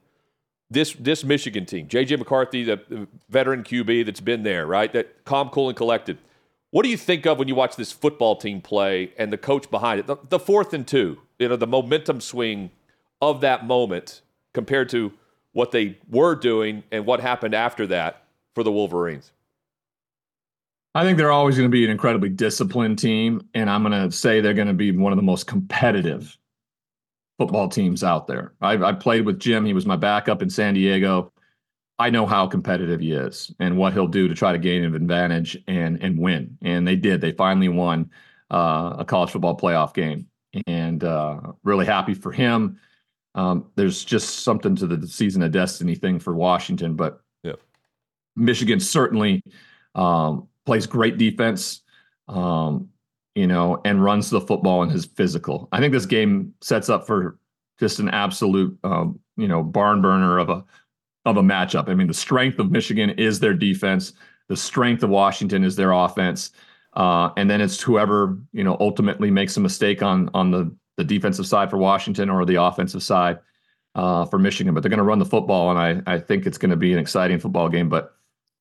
[0.70, 4.92] this this Michigan team, JJ McCarthy, the veteran QB that's been there, right?
[4.92, 6.18] That calm, cool, and collected.
[6.70, 9.68] What do you think of when you watch this football team play and the coach
[9.72, 10.06] behind it?
[10.06, 12.70] The, the fourth and two, you know, the momentum swing
[13.20, 14.20] of that moment
[14.52, 15.14] compared to
[15.52, 19.32] what they were doing and what happened after that for the Wolverines?
[20.94, 24.14] I think they're always going to be an incredibly disciplined team, and I'm going to
[24.14, 26.36] say they're going to be one of the most competitive
[27.38, 28.52] football teams out there.
[28.60, 31.32] I, I played with Jim; he was my backup in San Diego.
[31.98, 34.94] I know how competitive he is and what he'll do to try to gain an
[34.94, 36.58] advantage and and win.
[36.60, 37.20] And they did.
[37.20, 38.10] They finally won
[38.50, 40.26] uh, a college football playoff game,
[40.66, 42.78] and uh, really happy for him.
[43.34, 47.54] Um, there's just something to the season of destiny thing for Washington, but yeah.
[48.36, 49.42] Michigan certainly
[49.94, 51.82] um, plays great defense,
[52.28, 52.88] um,
[53.34, 55.68] you know, and runs the football and is physical.
[55.72, 57.38] I think this game sets up for
[57.80, 60.64] just an absolute, um, you know, barn burner of a
[61.24, 61.88] of a matchup.
[61.88, 64.12] I mean, the strength of Michigan is their defense.
[64.48, 66.50] The strength of Washington is their offense.
[66.94, 71.04] Uh, and then it's whoever you know ultimately makes a mistake on on the the
[71.04, 73.38] defensive side for Washington or the offensive side
[73.94, 74.74] uh, for Michigan.
[74.74, 76.92] But they're going to run the football, and I I think it's going to be
[76.92, 77.88] an exciting football game.
[77.88, 78.14] But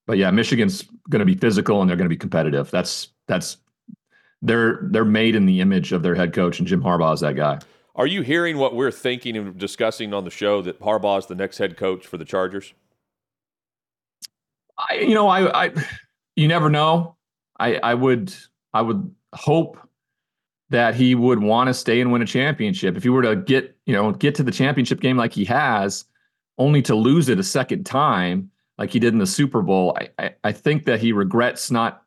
[0.07, 2.71] but yeah, Michigan's going to be physical and they're going to be competitive.
[2.71, 3.57] That's that's
[4.41, 7.35] they're they're made in the image of their head coach, and Jim Harbaugh is that
[7.35, 7.59] guy.
[7.95, 11.35] Are you hearing what we're thinking and discussing on the show that Harbaugh is the
[11.35, 12.73] next head coach for the Chargers?
[14.77, 15.73] I, you know, I, I,
[16.35, 17.17] you never know.
[17.59, 18.33] I, I would,
[18.73, 19.77] I would hope
[20.71, 22.95] that he would want to stay and win a championship.
[22.95, 26.05] If he were to get, you know, get to the championship game like he has,
[26.57, 30.09] only to lose it a second time, like he did in the Super Bowl, I,
[30.17, 32.03] I, I think that he regrets not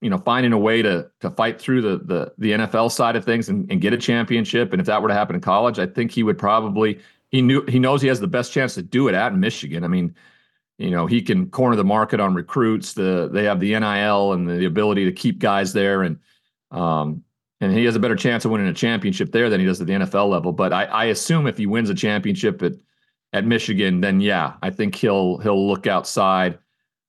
[0.00, 3.24] you know, finding a way to to fight through the the the NFL side of
[3.24, 4.72] things and, and get a championship.
[4.72, 7.64] And if that were to happen in college, I think he would probably he knew
[7.66, 9.82] he knows he has the best chance to do it at Michigan.
[9.82, 10.14] I mean,
[10.78, 12.92] you know, he can corner the market on recruits.
[12.92, 16.20] The they have the NIL and the, the ability to keep guys there, and
[16.70, 17.23] um,
[17.60, 19.86] and he has a better chance of winning a championship there than he does at
[19.86, 20.52] the NFL level.
[20.52, 22.74] But I, I assume if he wins a championship at
[23.32, 26.58] at Michigan, then yeah, I think he'll he'll look outside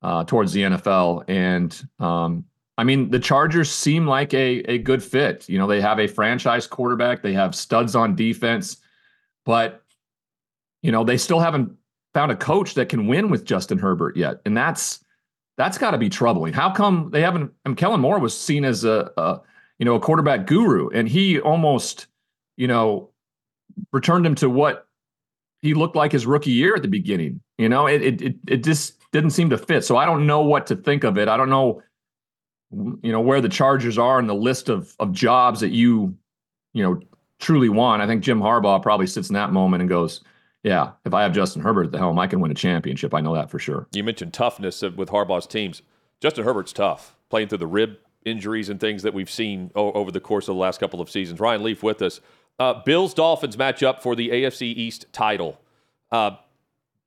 [0.01, 1.23] uh, towards the NFL.
[1.27, 2.45] And um,
[2.77, 5.47] I mean, the Chargers seem like a a good fit.
[5.47, 8.77] You know, they have a franchise quarterback, they have studs on defense,
[9.45, 9.83] but
[10.81, 11.71] you know, they still haven't
[12.13, 15.03] found a coach that can win with Justin Herbert yet, and that's
[15.57, 16.53] that's got to be troubling.
[16.53, 17.51] How come they haven't?
[17.65, 19.41] I mean, Kellen Moore was seen as a, a
[19.79, 22.07] you know a quarterback guru, and he almost
[22.57, 23.09] you know
[23.91, 24.87] returned him to what
[25.61, 27.41] he looked like his rookie year at the beginning.
[27.57, 29.83] You know, it it it just didn't seem to fit.
[29.83, 31.27] So I don't know what to think of it.
[31.27, 31.81] I don't know,
[32.71, 36.15] you know, where the Chargers are in the list of of jobs that you,
[36.73, 36.99] you know,
[37.39, 38.01] truly want.
[38.01, 40.21] I think Jim Harbaugh probably sits in that moment and goes,
[40.63, 43.13] "Yeah, if I have Justin Herbert at the helm, I can win a championship.
[43.13, 45.81] I know that for sure." You mentioned toughness with Harbaugh's teams.
[46.21, 50.19] Justin Herbert's tough, playing through the rib injuries and things that we've seen over the
[50.19, 51.39] course of the last couple of seasons.
[51.39, 52.19] Ryan Leaf with us.
[52.59, 55.59] Uh, Bills Dolphins match up for the AFC East title.
[56.11, 56.31] Uh,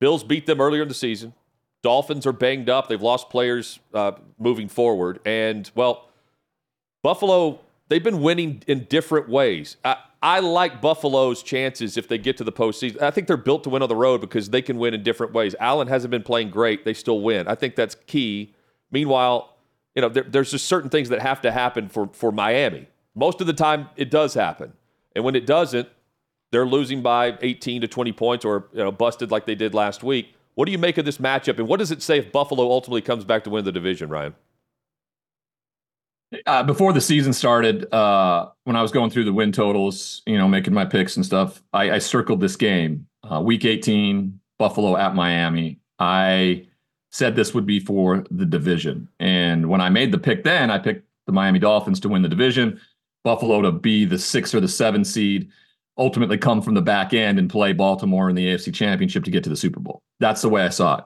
[0.00, 1.34] Bills beat them earlier in the season.
[1.82, 2.88] Dolphins are banged up.
[2.88, 5.20] They've lost players uh, moving forward.
[5.24, 6.08] And, well,
[7.02, 9.76] Buffalo, they've been winning in different ways.
[9.84, 13.00] I, I like Buffalo's chances if they get to the postseason.
[13.00, 15.32] I think they're built to win on the road because they can win in different
[15.32, 15.54] ways.
[15.60, 16.84] Allen hasn't been playing great.
[16.84, 17.46] They still win.
[17.46, 18.54] I think that's key.
[18.90, 19.54] Meanwhile,
[19.98, 22.86] you know, there, there's just certain things that have to happen for, for Miami.
[23.16, 24.72] Most of the time, it does happen.
[25.16, 25.88] And when it doesn't,
[26.52, 30.04] they're losing by 18 to 20 points or you know, busted like they did last
[30.04, 30.36] week.
[30.54, 33.00] What do you make of this matchup, and what does it say if Buffalo ultimately
[33.00, 34.36] comes back to win the division, Ryan?
[36.46, 40.38] Uh, before the season started, uh, when I was going through the win totals, you
[40.38, 44.96] know, making my picks and stuff, I, I circled this game, uh, Week 18, Buffalo
[44.96, 45.80] at Miami.
[45.98, 46.67] I
[47.10, 50.78] said this would be for the division, and when I made the pick, then I
[50.78, 52.80] picked the Miami Dolphins to win the division,
[53.24, 55.50] Buffalo to be the six or the seven seed
[55.98, 59.42] ultimately come from the back end and play Baltimore in the AFC Championship to get
[59.44, 60.02] to the Super Bowl.
[60.20, 61.04] That's the way I saw it.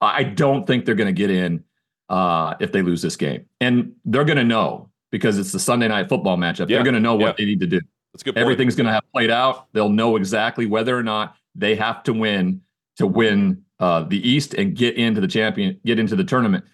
[0.00, 1.64] I don't think they're going to get in
[2.10, 5.88] uh, if they lose this game, and they're going to know because it's the Sunday
[5.88, 6.68] night football matchup.
[6.68, 6.76] Yeah.
[6.76, 7.34] They're going to know what yeah.
[7.38, 7.80] they need to do.
[8.12, 8.34] That's good.
[8.34, 8.42] Point.
[8.42, 9.72] Everything's going to have played out.
[9.72, 12.60] They'll know exactly whether or not they have to win
[12.96, 16.64] to win uh, the East and get into the champion, get into the tournament.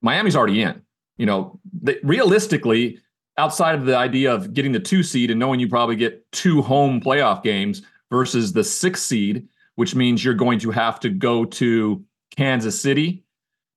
[0.00, 0.82] Miami's already in.
[1.16, 2.98] You know, they, realistically,
[3.38, 6.62] outside of the idea of getting the two seed and knowing you probably get two
[6.62, 11.44] home playoff games versus the six seed, which means you're going to have to go
[11.44, 12.04] to
[12.36, 13.24] Kansas City.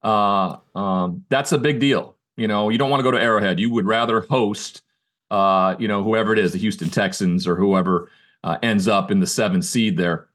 [0.04, 2.16] Uh, um, that's a big deal.
[2.36, 3.60] You know, you don't want to go to Arrowhead.
[3.60, 4.84] You would rather host,
[5.32, 8.10] uh, you know, whoever it is, the Houston Texans or whoever
[8.44, 10.28] uh, ends up in the seven seed there.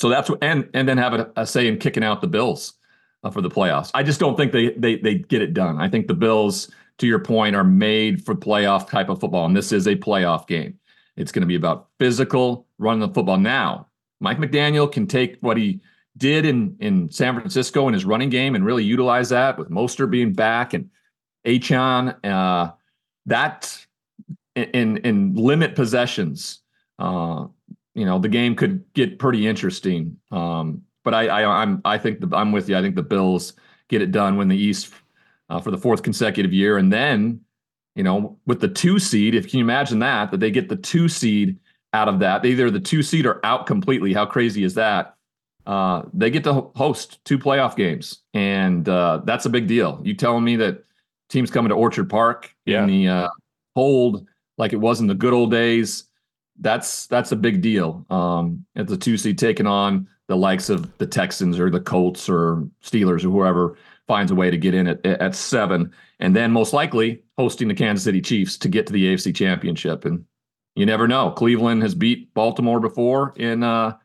[0.00, 2.74] So that's what, and and then have a, a say in kicking out the Bills
[3.22, 3.90] uh, for the playoffs.
[3.94, 5.80] I just don't think they they they get it done.
[5.80, 6.70] I think the Bills
[7.00, 9.46] to your point, are made for playoff type of football.
[9.46, 10.78] And this is a playoff game.
[11.16, 13.38] It's going to be about physical running the football.
[13.38, 13.88] Now,
[14.20, 15.80] Mike McDaniel can take what he
[16.18, 20.10] did in, in San Francisco in his running game and really utilize that with Mostert
[20.10, 20.90] being back and
[21.46, 22.14] Achane.
[22.22, 22.72] Uh,
[23.24, 23.86] that
[24.54, 26.60] in in limit possessions,
[26.98, 27.46] uh,
[27.94, 30.16] you know, the game could get pretty interesting.
[30.30, 32.76] Um, but I, I I'm I think the, I'm with you.
[32.76, 33.54] I think the Bills
[33.88, 34.92] get it done when the East
[35.48, 36.78] uh, for the fourth consecutive year.
[36.78, 37.40] And then,
[37.96, 40.76] you know, with the two seed, if can you imagine that, that they get the
[40.76, 41.58] two seed
[41.92, 44.12] out of that, either the two seed or out completely.
[44.12, 45.16] How crazy is that?
[45.66, 50.00] Uh, they get to host two playoff games, and uh, that's a big deal.
[50.02, 50.84] You telling me that
[51.28, 52.82] teams coming to Orchard Park yeah.
[52.82, 53.28] in the uh,
[53.74, 54.26] cold,
[54.56, 56.04] like it was in the good old days,
[56.60, 58.04] that's that's a big deal.
[58.10, 62.28] Um, at the two seed taking on the likes of the Texans or the Colts
[62.28, 66.52] or Steelers or whoever finds a way to get in at, at seven, and then
[66.52, 70.04] most likely hosting the Kansas City Chiefs to get to the AFC Championship.
[70.04, 70.24] And
[70.76, 71.30] you never know.
[71.30, 73.96] Cleveland has beat Baltimore before in uh,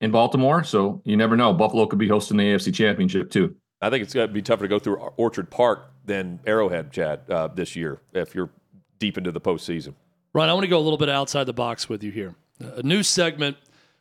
[0.00, 1.52] in Baltimore, so you never know.
[1.52, 3.54] Buffalo could be hosting the AFC Championship too.
[3.80, 7.28] I think it's going to be tougher to go through Orchard Park than Arrowhead, Chad,
[7.28, 8.50] uh, this year if you're
[8.98, 9.94] deep into the postseason.
[10.34, 12.34] Ryan, I want to go a little bit outside the box with you here.
[12.60, 13.56] A new segment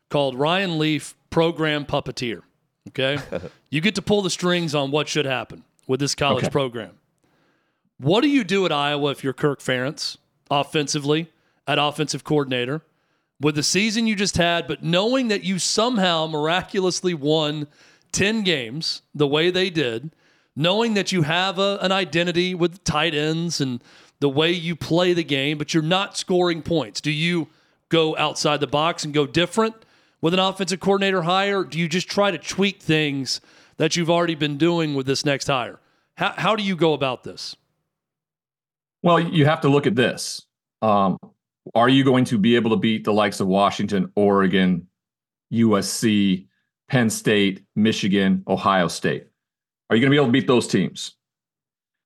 [0.09, 2.41] called Ryan Leaf Program Puppeteer.
[2.89, 3.19] Okay.
[3.69, 6.51] you get to pull the strings on what should happen with this college okay.
[6.51, 6.97] program.
[7.99, 10.17] What do you do at Iowa if you're Kirk Ferentz
[10.49, 11.29] offensively,
[11.67, 12.81] at offensive coordinator,
[13.39, 17.67] with the season you just had, but knowing that you somehow miraculously won
[18.11, 20.11] 10 games the way they did,
[20.55, 23.83] knowing that you have a, an identity with tight ends and
[24.23, 26.99] the way you play the game, but you're not scoring points?
[26.99, 27.49] Do you
[27.89, 29.75] go outside the box and go different?
[30.23, 31.65] with an offensive coordinator hire?
[31.65, 33.41] Do you just try to tweak things
[33.75, 35.81] that you've already been doing with this next hire?
[36.15, 37.57] How, how do you go about this?
[39.03, 40.45] Well, you have to look at this.
[40.81, 41.17] Um,
[41.75, 44.87] are you going to be able to beat the likes of Washington, Oregon,
[45.51, 46.47] USC,
[46.87, 49.27] Penn State, Michigan, Ohio State?
[49.89, 51.15] Are you going to be able to beat those teams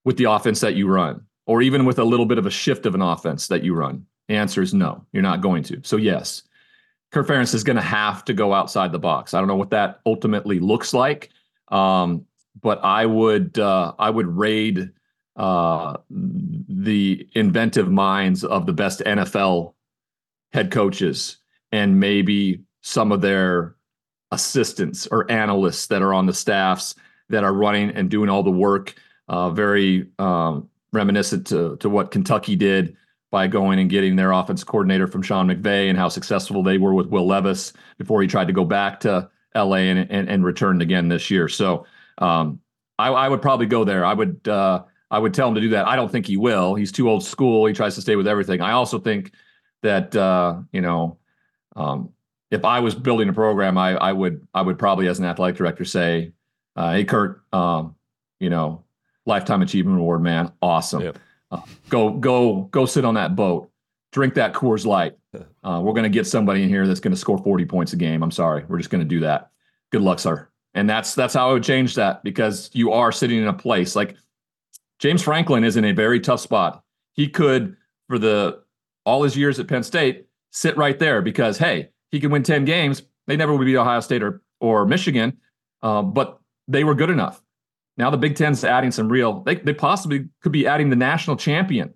[0.05, 2.85] with the offense that you run, or even with a little bit of a shift
[2.85, 4.05] of an offense that you run?
[4.27, 5.81] The answer is no, you're not going to.
[5.83, 6.43] So, yes,
[7.11, 9.33] Kirk Ferentz is going to have to go outside the box.
[9.33, 11.29] I don't know what that ultimately looks like,
[11.69, 12.25] um,
[12.61, 14.91] but I would uh, I would raid
[15.37, 19.73] uh, the inventive minds of the best NFL
[20.51, 21.37] head coaches
[21.71, 23.75] and maybe some of their
[24.31, 26.95] assistants or analysts that are on the staffs
[27.29, 28.95] that are running and doing all the work.
[29.29, 32.95] Uh, very um, reminiscent to to what Kentucky did
[33.29, 36.93] by going and getting their offense coordinator from Sean McVay and how successful they were
[36.93, 40.81] with Will Levis before he tried to go back to LA and and, and returned
[40.81, 41.47] again this year.
[41.47, 41.85] So
[42.19, 42.59] um,
[42.97, 44.05] I, I, would probably go there.
[44.05, 45.87] I would uh, I would tell him to do that.
[45.87, 46.75] I don't think he will.
[46.75, 47.65] He's too old school.
[47.65, 48.61] He tries to stay with everything.
[48.61, 49.33] I also think
[49.83, 51.17] that uh, you know
[51.75, 52.09] um,
[52.49, 55.57] if I was building a program, I, I would I would probably as an athletic
[55.57, 56.33] director say,
[56.75, 57.95] uh, "Hey Kurt, um,
[58.39, 58.83] you know,
[59.27, 61.19] lifetime achievement award, man, awesome." Yep.
[61.51, 63.69] Uh, go go go sit on that boat.
[64.11, 65.15] Drink that coors light.
[65.63, 67.97] Uh, we're going to get somebody in here that's going to score 40 points a
[67.97, 68.23] game.
[68.23, 68.63] I'm sorry.
[68.69, 69.51] We're just going to do that.
[69.91, 70.47] Good luck sir.
[70.73, 73.95] And that's that's how i would change that because you are sitting in a place
[73.95, 74.15] like
[74.99, 76.83] james franklin is in a very tough spot.
[77.13, 77.75] He could
[78.07, 78.63] for the
[79.05, 82.63] all his years at penn state sit right there because hey he can win 10
[82.63, 83.03] games.
[83.27, 85.37] They never would beat ohio state or or michigan
[85.83, 87.41] uh, but they were good enough
[87.97, 89.41] now the Big Ten's adding some real.
[89.41, 91.93] They they possibly could be adding the national champion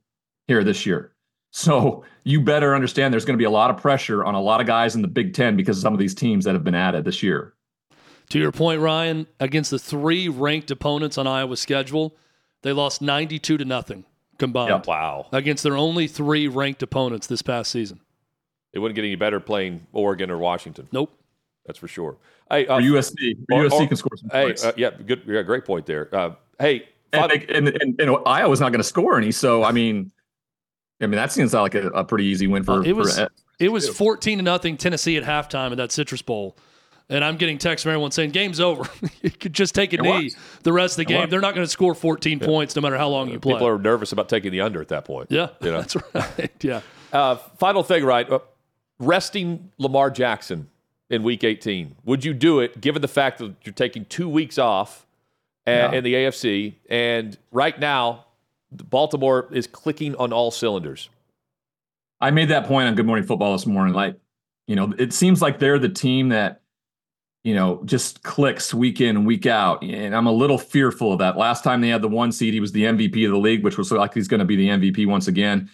[0.47, 1.13] here this year.
[1.51, 4.61] So you better understand there's going to be a lot of pressure on a lot
[4.61, 6.75] of guys in the Big Ten because of some of these teams that have been
[6.75, 7.53] added this year.
[8.29, 12.15] To your point, Ryan, against the three ranked opponents on Iowa's schedule,
[12.61, 14.05] they lost 92 to nothing
[14.37, 14.69] combined.
[14.69, 14.87] Yep.
[14.87, 15.27] Wow.
[15.33, 17.99] Against their only three ranked opponents this past season.
[18.71, 20.87] It wouldn't get any better playing Oregon or Washington.
[20.93, 21.11] Nope.
[21.65, 22.17] That's for sure.
[22.51, 24.63] Hey, uh, USC, or, USC or, can score some points.
[24.63, 26.13] Hey, uh, yeah, good, yeah, great point there.
[26.13, 29.31] Uh, hey, and, and, and, and, Iowa's not going to score any.
[29.31, 30.11] So I mean,
[31.01, 32.79] I mean that seems like a, a pretty easy win for.
[32.79, 33.29] Uh, it was for,
[33.59, 36.57] it was fourteen to nothing Tennessee at halftime at that Citrus Bowl.
[37.09, 38.89] And I'm getting texts from everyone saying, "Game's over.
[39.21, 40.35] you could just take a it knee was.
[40.63, 41.29] the rest of the game.
[41.29, 42.45] They're not going to score 14 yeah.
[42.45, 44.89] points no matter how long you play." People are nervous about taking the under at
[44.89, 45.27] that point.
[45.29, 45.81] Yeah, you know?
[45.81, 46.51] that's right.
[46.61, 46.81] Yeah.
[47.11, 48.29] Uh, final thing, right?
[48.29, 48.39] Uh,
[48.99, 50.69] resting Lamar Jackson
[51.11, 51.95] in Week 18?
[52.05, 55.05] Would you do it given the fact that you're taking two weeks off
[55.67, 55.91] eh, yeah.
[55.91, 58.25] in the AFC, and right now
[58.71, 61.09] Baltimore is clicking on all cylinders?
[62.21, 63.93] I made that point on Good Morning Football this morning.
[63.93, 64.15] Like,
[64.67, 66.61] you know, it seems like they're the team that,
[67.43, 69.83] you know, just clicks week in and week out.
[69.83, 71.35] And I'm a little fearful of that.
[71.35, 73.77] Last time they had the one seed, he was the MVP of the league, which
[73.77, 75.69] was like he's going to be the MVP once again.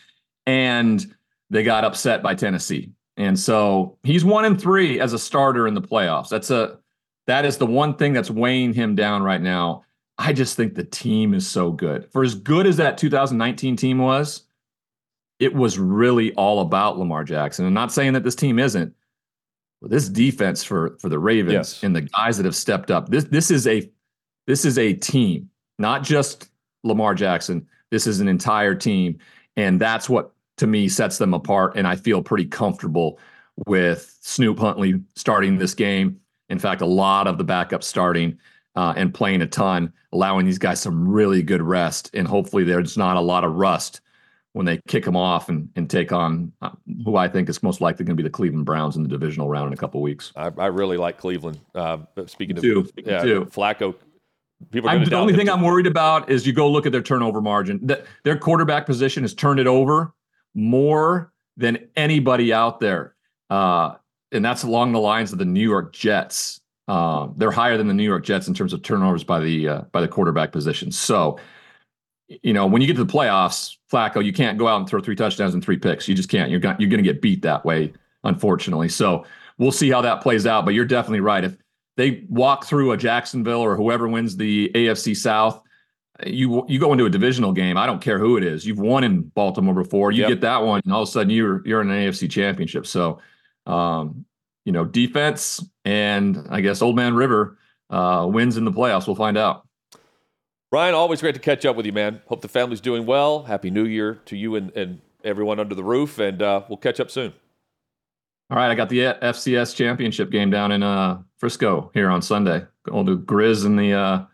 [0.46, 1.14] And
[1.50, 2.92] they got upset by Tennessee.
[3.18, 6.30] And so he's one and three as a starter in the playoffs.
[6.30, 6.78] That's a
[7.26, 9.84] that is the one thing that's weighing him down right now.
[10.18, 12.10] I just think the team is so good.
[12.12, 14.44] For as good as that 2019 team was,
[15.40, 17.66] it was really all about Lamar Jackson.
[17.66, 18.96] I'm not saying that this team isn't,
[19.82, 21.84] but this defense for for the Ravens yes.
[21.84, 23.10] and the guys that have stepped up.
[23.10, 23.90] This this is a
[24.46, 25.50] this is a team,
[25.80, 26.50] not just
[26.84, 27.68] Lamar Jackson.
[27.92, 29.20] This is an entire team,
[29.56, 31.74] and that's what to me sets them apart.
[31.76, 33.20] And I feel pretty comfortable
[33.66, 36.20] with Snoop Huntley starting this game.
[36.50, 38.38] In fact, a lot of the backups starting
[38.76, 42.12] uh, and playing a ton, allowing these guys some really good rest.
[42.14, 44.02] And hopefully, there's not a lot of rust
[44.54, 46.72] when they kick them off and, and take on uh,
[47.06, 49.50] who I think is most likely going to be the Cleveland Browns in the divisional
[49.50, 50.32] round in a couple weeks.
[50.36, 51.60] I, I really like Cleveland.
[51.76, 52.80] Uh, speaking too.
[52.80, 53.46] of yeah, too.
[53.46, 53.94] Flacco,
[54.72, 54.90] people.
[54.90, 55.52] Are I'm, the only thing too.
[55.52, 57.80] I'm worried about is you go look at their turnover margin.
[57.84, 60.14] That their quarterback position has turned it over
[60.58, 63.16] more than anybody out there,
[63.50, 63.96] uh,
[64.32, 66.60] and that's along the lines of the New York Jets.
[66.88, 69.82] Um, they're higher than the New York Jets in terms of turnovers by the uh,
[69.92, 70.92] by the quarterback position.
[70.92, 71.40] So,
[72.28, 75.00] you know, when you get to the playoffs, Flacco, you can't go out and throw
[75.00, 76.08] three touchdowns and three picks.
[76.08, 76.50] You just can't.
[76.50, 77.94] You're going you're going to get beat that way,
[78.24, 78.90] unfortunately.
[78.90, 79.26] So
[79.58, 80.66] we'll see how that plays out.
[80.66, 81.44] But you're definitely right.
[81.44, 81.58] If
[81.98, 85.62] they walk through a Jacksonville or whoever wins the AFC South,
[86.26, 87.78] you you go into a divisional game.
[87.78, 88.66] I don't care who it is.
[88.66, 90.12] You've won in Baltimore before.
[90.12, 90.30] You Yep.
[90.30, 92.88] get that one, and all of a sudden you're you're in an AFC Championship.
[92.88, 93.20] So,
[93.66, 94.26] um,
[94.66, 97.58] you know, defense and I guess Old Man River
[97.90, 99.08] uh, wins in the playoffs.
[99.08, 99.68] We'll find out.
[100.72, 102.22] Ryan, always great to catch up with you, man.
[102.26, 103.44] Hope the family's doing well.
[103.44, 107.00] Happy New Year to you and, and everyone under the roof, and uh, we'll catch
[107.00, 107.32] up soon.
[108.50, 112.66] All right, I got the FCS championship game down in uh, Frisco here on Sunday.
[112.84, 114.28] Going to Grizz and the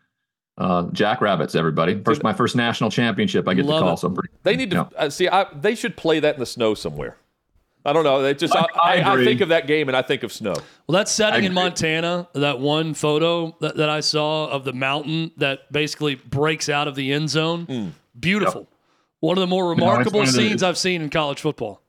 [0.57, 1.55] uh, Jackrabbits.
[1.55, 3.93] Everybody, first my first national championship I get Love to call.
[3.93, 3.97] it.
[3.97, 4.97] So pretty, They need to Yeah.
[4.97, 5.27] uh, see.
[5.29, 7.17] I, they should play that in the snow somewhere.
[7.85, 8.21] I don't know.
[8.21, 8.55] They just.
[8.55, 10.53] I, I I, I think of that game and I think of snow.
[10.87, 11.53] Well, that setting in.
[11.53, 16.87] Montana, that one photo that, that I saw of the mountain that basically breaks out
[16.87, 18.69] of the end zone, beautiful.
[19.19, 21.81] One of the more it's remarkable one of the- scenes I've seen in college football.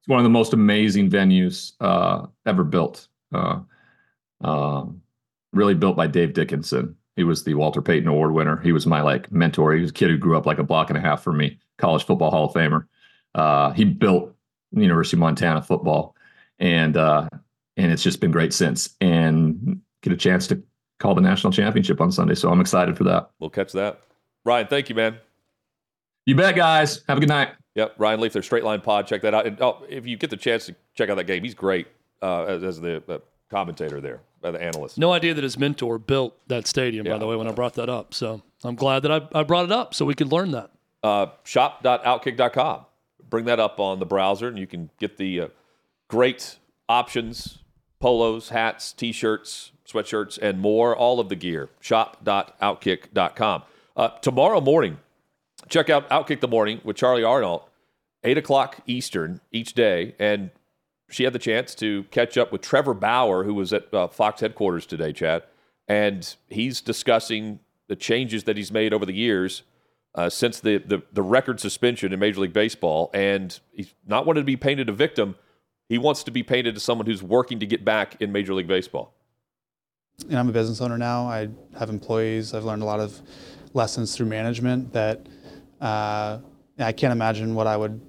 [0.00, 3.08] it's one of the most amazing venues uh, ever built.
[3.32, 3.60] Uh,
[4.40, 5.02] um,
[5.52, 6.96] really built by Dave Dickenson.
[7.16, 8.56] He was the Walter Payton Award winner.
[8.56, 9.74] He was my like mentor.
[9.74, 11.58] He was a kid who grew up like a block and a half from me.
[11.78, 12.86] College football Hall of Famer.
[13.34, 14.34] Uh, he built
[14.72, 16.16] University of Montana football,
[16.58, 17.28] and uh,
[17.76, 18.96] and it's just been great since.
[19.00, 20.62] And get a chance to
[20.98, 23.30] call the national championship on Sunday, so I'm excited for that.
[23.38, 24.00] We'll catch that.
[24.44, 25.18] Ryan, thank you, man.
[26.26, 27.02] You bet, guys.
[27.08, 27.50] Have a good night.
[27.74, 29.06] Yep, Ryan Leaf, their straight line pod.
[29.06, 29.46] Check that out.
[29.46, 31.88] And oh, if you get the chance to check out that game, he's great
[32.22, 33.18] uh, as, as the uh,
[33.50, 34.98] commentator there, uh, the analyst.
[34.98, 37.14] No idea that his mentor built that stadium, Yeah.
[37.14, 38.14] by the way, when I brought that up.
[38.14, 40.70] So I'm glad that I, I brought it up so we could learn that.
[41.02, 42.86] uh, shop.outkick.com.
[43.28, 45.48] Bring that up on the browser, and you can get the uh,
[46.08, 47.58] great options
[48.00, 50.94] polos, hats, t shirts, sweatshirts, and more.
[50.94, 51.70] All of the gear.
[51.80, 53.62] Shop.outkick.com.
[53.96, 54.98] Uh, tomorrow morning,
[55.68, 57.62] check out Outkick the Morning with Charly Arnolt,
[58.24, 60.14] 8 o'clock Eastern each day.
[60.18, 60.50] And
[61.10, 64.40] she had the chance to catch up with Trevor Bauer, who was at uh, Fox
[64.40, 65.42] headquarters today, Chad.
[65.86, 69.62] And he's discussing the changes that he's made over the years
[70.14, 74.40] uh, since the, the the record suspension in Major League Baseball, and he's not wanted
[74.40, 75.34] to be painted a victim.
[75.88, 78.68] He wants to be painted as someone who's working to get back in Major League
[78.68, 79.12] Baseball.
[80.28, 81.26] and I'm a business owner now.
[81.26, 81.48] I
[81.78, 82.54] have employees.
[82.54, 83.20] I've learned a lot of
[83.74, 85.26] lessons through management that
[85.80, 86.38] uh,
[86.78, 88.00] I can't imagine what I would,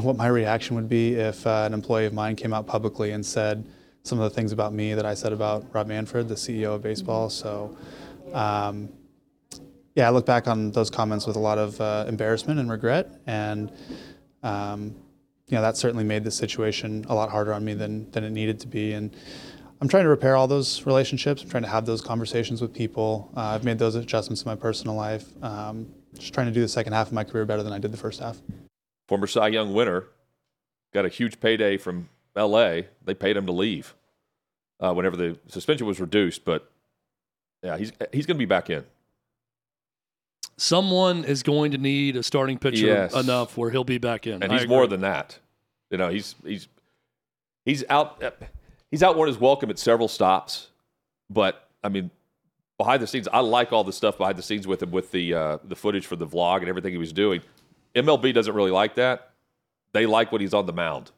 [0.00, 3.24] what my reaction would be if uh, an employee of mine came out publicly and
[3.24, 3.66] said
[4.02, 6.82] some of the things about me that I said about Rob Manfred, the CEO of
[6.82, 7.30] baseball.
[7.30, 7.76] So,
[8.32, 8.90] um,
[9.94, 13.20] yeah, I look back on those comments with a lot of uh, embarrassment and regret,
[13.26, 13.72] and
[14.42, 14.94] um,
[15.46, 18.30] you know that certainly made the situation a lot harder on me than than it
[18.30, 18.92] needed to be.
[18.92, 19.14] And
[19.80, 21.42] I'm trying to repair all those relationships.
[21.42, 23.30] I'm trying to have those conversations with people.
[23.36, 25.26] Uh, I've made those adjustments in my personal life.
[25.42, 25.86] Um,
[26.18, 27.98] just trying to do the second half of my career better than I did the
[27.98, 28.38] first half.
[29.14, 30.06] Former Cy Young winner
[30.92, 32.88] got a huge payday from L.A.
[33.04, 33.94] They paid him to leave
[34.80, 36.68] uh, whenever the suspension was reduced, but
[37.62, 38.84] yeah, he's he's going to be back in.
[40.56, 43.14] Someone is going to need a starting pitcher Yes.
[43.14, 44.42] enough where he'll be back in.
[44.42, 45.38] and I he's more than that.
[45.92, 46.66] You know, he's he's
[47.64, 48.20] he's out
[48.90, 50.70] he's outworn his welcome at several stops,
[51.30, 52.10] but I mean,
[52.78, 55.34] behind the scenes, I like all the stuff behind the scenes with him with the
[55.34, 57.42] uh, the footage for the vlog and everything he was doing.
[57.94, 59.30] MLB doesn't really like that.
[59.92, 61.10] They like when he's on the mound.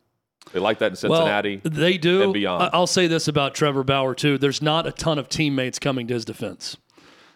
[0.52, 1.60] They like that in Cincinnati.
[1.64, 2.22] Well, they do.
[2.22, 2.70] and beyond.
[2.72, 4.38] I'll say this about Trevor Bauer too.
[4.38, 6.76] There's not a ton of teammates coming to his defense,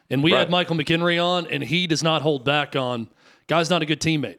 [0.09, 0.41] and we Right.
[0.41, 3.09] had Michael McHenry on, and he does not hold back on.
[3.49, 4.39] Guy's not a good teammate.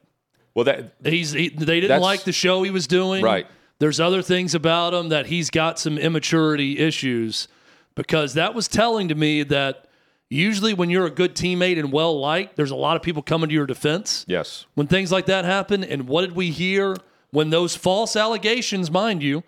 [0.56, 3.24] well, that He's he, they didn't like the show he was doing.
[3.24, 3.45] Right.
[3.80, 7.47] There's other things about him that he's got some immaturity issues
[7.95, 9.86] because that was telling to me that
[10.32, 13.49] usually when you're a good teammate and well liked, there's a lot of people coming
[13.49, 15.84] to your defense yes, when things like that happen.
[15.84, 16.95] And what did we hear
[17.32, 19.43] when those false allegations, mind you,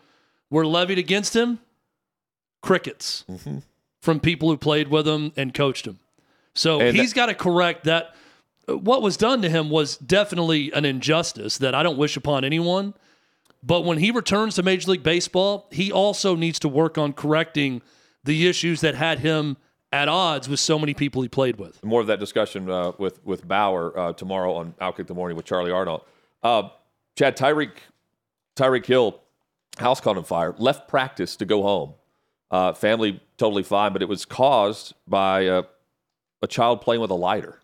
[0.50, 1.60] were levied against him?
[2.62, 3.60] Crickets mm-hmm.
[4.02, 6.00] from people who played with him and coached him.
[6.54, 8.16] So And- he's got to correct that.
[8.68, 12.94] What was done to him was definitely an injustice that I don't wish upon anyone.
[13.62, 17.82] But when he returns to Major League Baseball, he also needs to work on correcting
[18.24, 19.58] the issues that had him
[19.94, 21.82] at odds with so many people he played with.
[21.84, 25.46] more of that discussion uh, with with Bauer uh, tomorrow on Outkick the Morning with
[25.46, 26.02] Charly Arnolt.
[26.42, 26.70] Uh,
[27.16, 27.72] Chad Tyreek
[28.58, 29.22] Tyreek Hill
[29.78, 30.54] house caught on fire.
[30.58, 31.94] Left practice to go home.
[32.52, 35.62] Uh, family totally fine, but it was caused by uh,
[36.42, 37.60] a child playing with a lighter.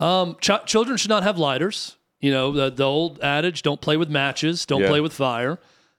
[0.00, 1.96] Um, ch- children should not have lighters.
[2.20, 4.88] You know the the old adage: don't play with matches, don't Yeah.
[4.88, 5.58] play with fire.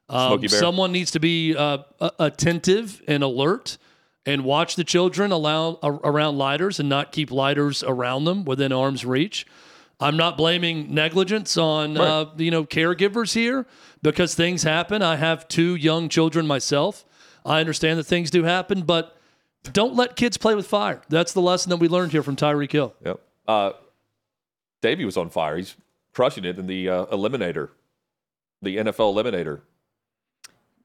[0.09, 1.79] Um, someone needs to be uh,
[2.17, 3.77] attentive and alert
[4.25, 9.05] and watch the children allow, around lighters and not keep lighters around them within arm's
[9.05, 9.45] reach.
[9.99, 13.65] I'm not blaming negligence on uh, you know caregivers here
[14.01, 15.01] because things happen.
[15.01, 17.03] I have two young children myself.
[17.45, 19.17] I understand that things do happen, but
[19.63, 21.01] don't let kids play with fire.
[21.09, 22.95] That's the lesson that we learned here from Tyreek Hill.
[23.03, 23.19] Yep.
[23.47, 23.71] Uh,
[24.81, 25.57] Davey was on fire.
[25.57, 25.75] He's
[26.13, 27.69] crushing it in the uh, eliminator,
[28.61, 29.61] the NFL eliminator.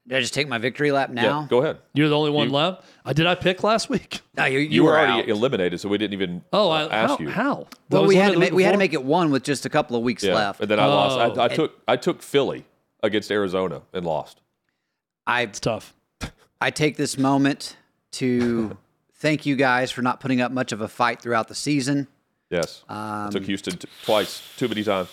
[0.07, 1.40] Did I just take my victory lap now?
[1.40, 1.78] Yeah, go ahead.
[1.94, 2.84] You're the only one You- left.
[3.07, 4.20] Uh, did I pick last week?
[4.36, 5.28] No, you, you, You, were, already out.
[5.28, 7.18] eliminated, so we didn't even Oh, uh, I, ask how?
[7.20, 7.28] you.
[7.30, 7.55] How?
[7.55, 8.78] That Well, was we had to week make, we had to before?
[8.80, 10.61] make it one with just a couple of weeks Yeah, left.
[10.61, 11.38] and then I lost.
[11.38, 11.40] Oh.
[11.40, 12.64] I, I took I took Philly
[13.02, 14.40] against Arizona and lost.
[15.26, 15.94] I It's tough.
[16.61, 17.76] I take this moment
[18.12, 18.76] to
[19.14, 22.09] thank you guys for not putting up much of a fight throughout the season.
[22.50, 25.09] Yes, I Um, took Houston t- twice, too many times.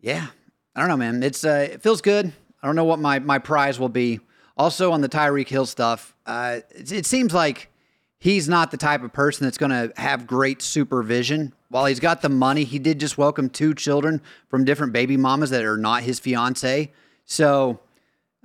[0.00, 0.26] Yeah,
[0.74, 1.22] I don't know, man.
[1.22, 2.32] It's uh, it feels good.
[2.62, 4.20] I don't know what my my prize will be.
[4.56, 7.70] Also on the Tyreek Hill stuff, uh, it, it seems like
[8.18, 11.52] he's not the type of person that's going to have great supervision.
[11.68, 15.50] While he's got the money, he did just welcome two children from different baby mamas
[15.50, 16.90] that are not his fiance.
[17.24, 17.78] So,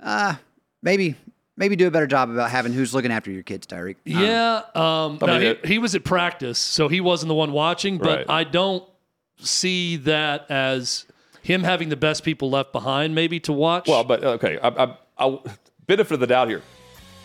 [0.00, 0.36] uh,
[0.82, 1.16] maybe
[1.56, 3.96] maybe do a better job about having who's looking after your kids, Tyreek.
[4.04, 4.62] Yeah.
[4.74, 7.98] Um, I no, he, he was at practice, so he wasn't the one watching.
[7.98, 8.30] But Right.
[8.30, 8.84] I don't
[9.38, 11.06] see that as
[11.44, 13.86] him having the best people left behind, maybe to watch.
[13.86, 15.38] Well, but okay, I, I, I,
[15.86, 16.62] benefit of the doubt here.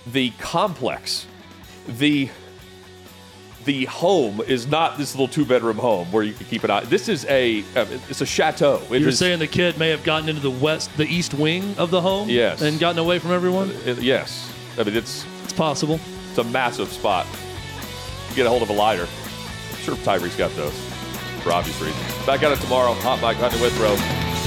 [0.06, 1.26] The complex,
[1.88, 2.30] the
[3.66, 6.82] the home is not this little two bedroom home where you can keep an eye.
[6.86, 8.82] This is a uh, it's a chateau.
[8.92, 11.76] It you're is- saying the kid may have gotten into the west, the east wing
[11.78, 12.62] of the home, Yes.
[12.62, 13.72] and gotten away from everyone.
[13.86, 14.52] it- yes.
[14.78, 16.00] I mean it's It's possible.
[16.30, 17.26] it's a massive spot.
[18.30, 19.08] You get a hold of a lighter.
[19.72, 20.74] I'm sure Tyreek's got those
[21.40, 22.26] for obvious reasons.
[22.26, 22.94] Back at it tomorrow.
[22.94, 23.96] Hot Mic Hutton Withrow,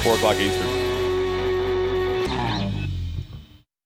[0.03, 0.82] four o'clock Eastern.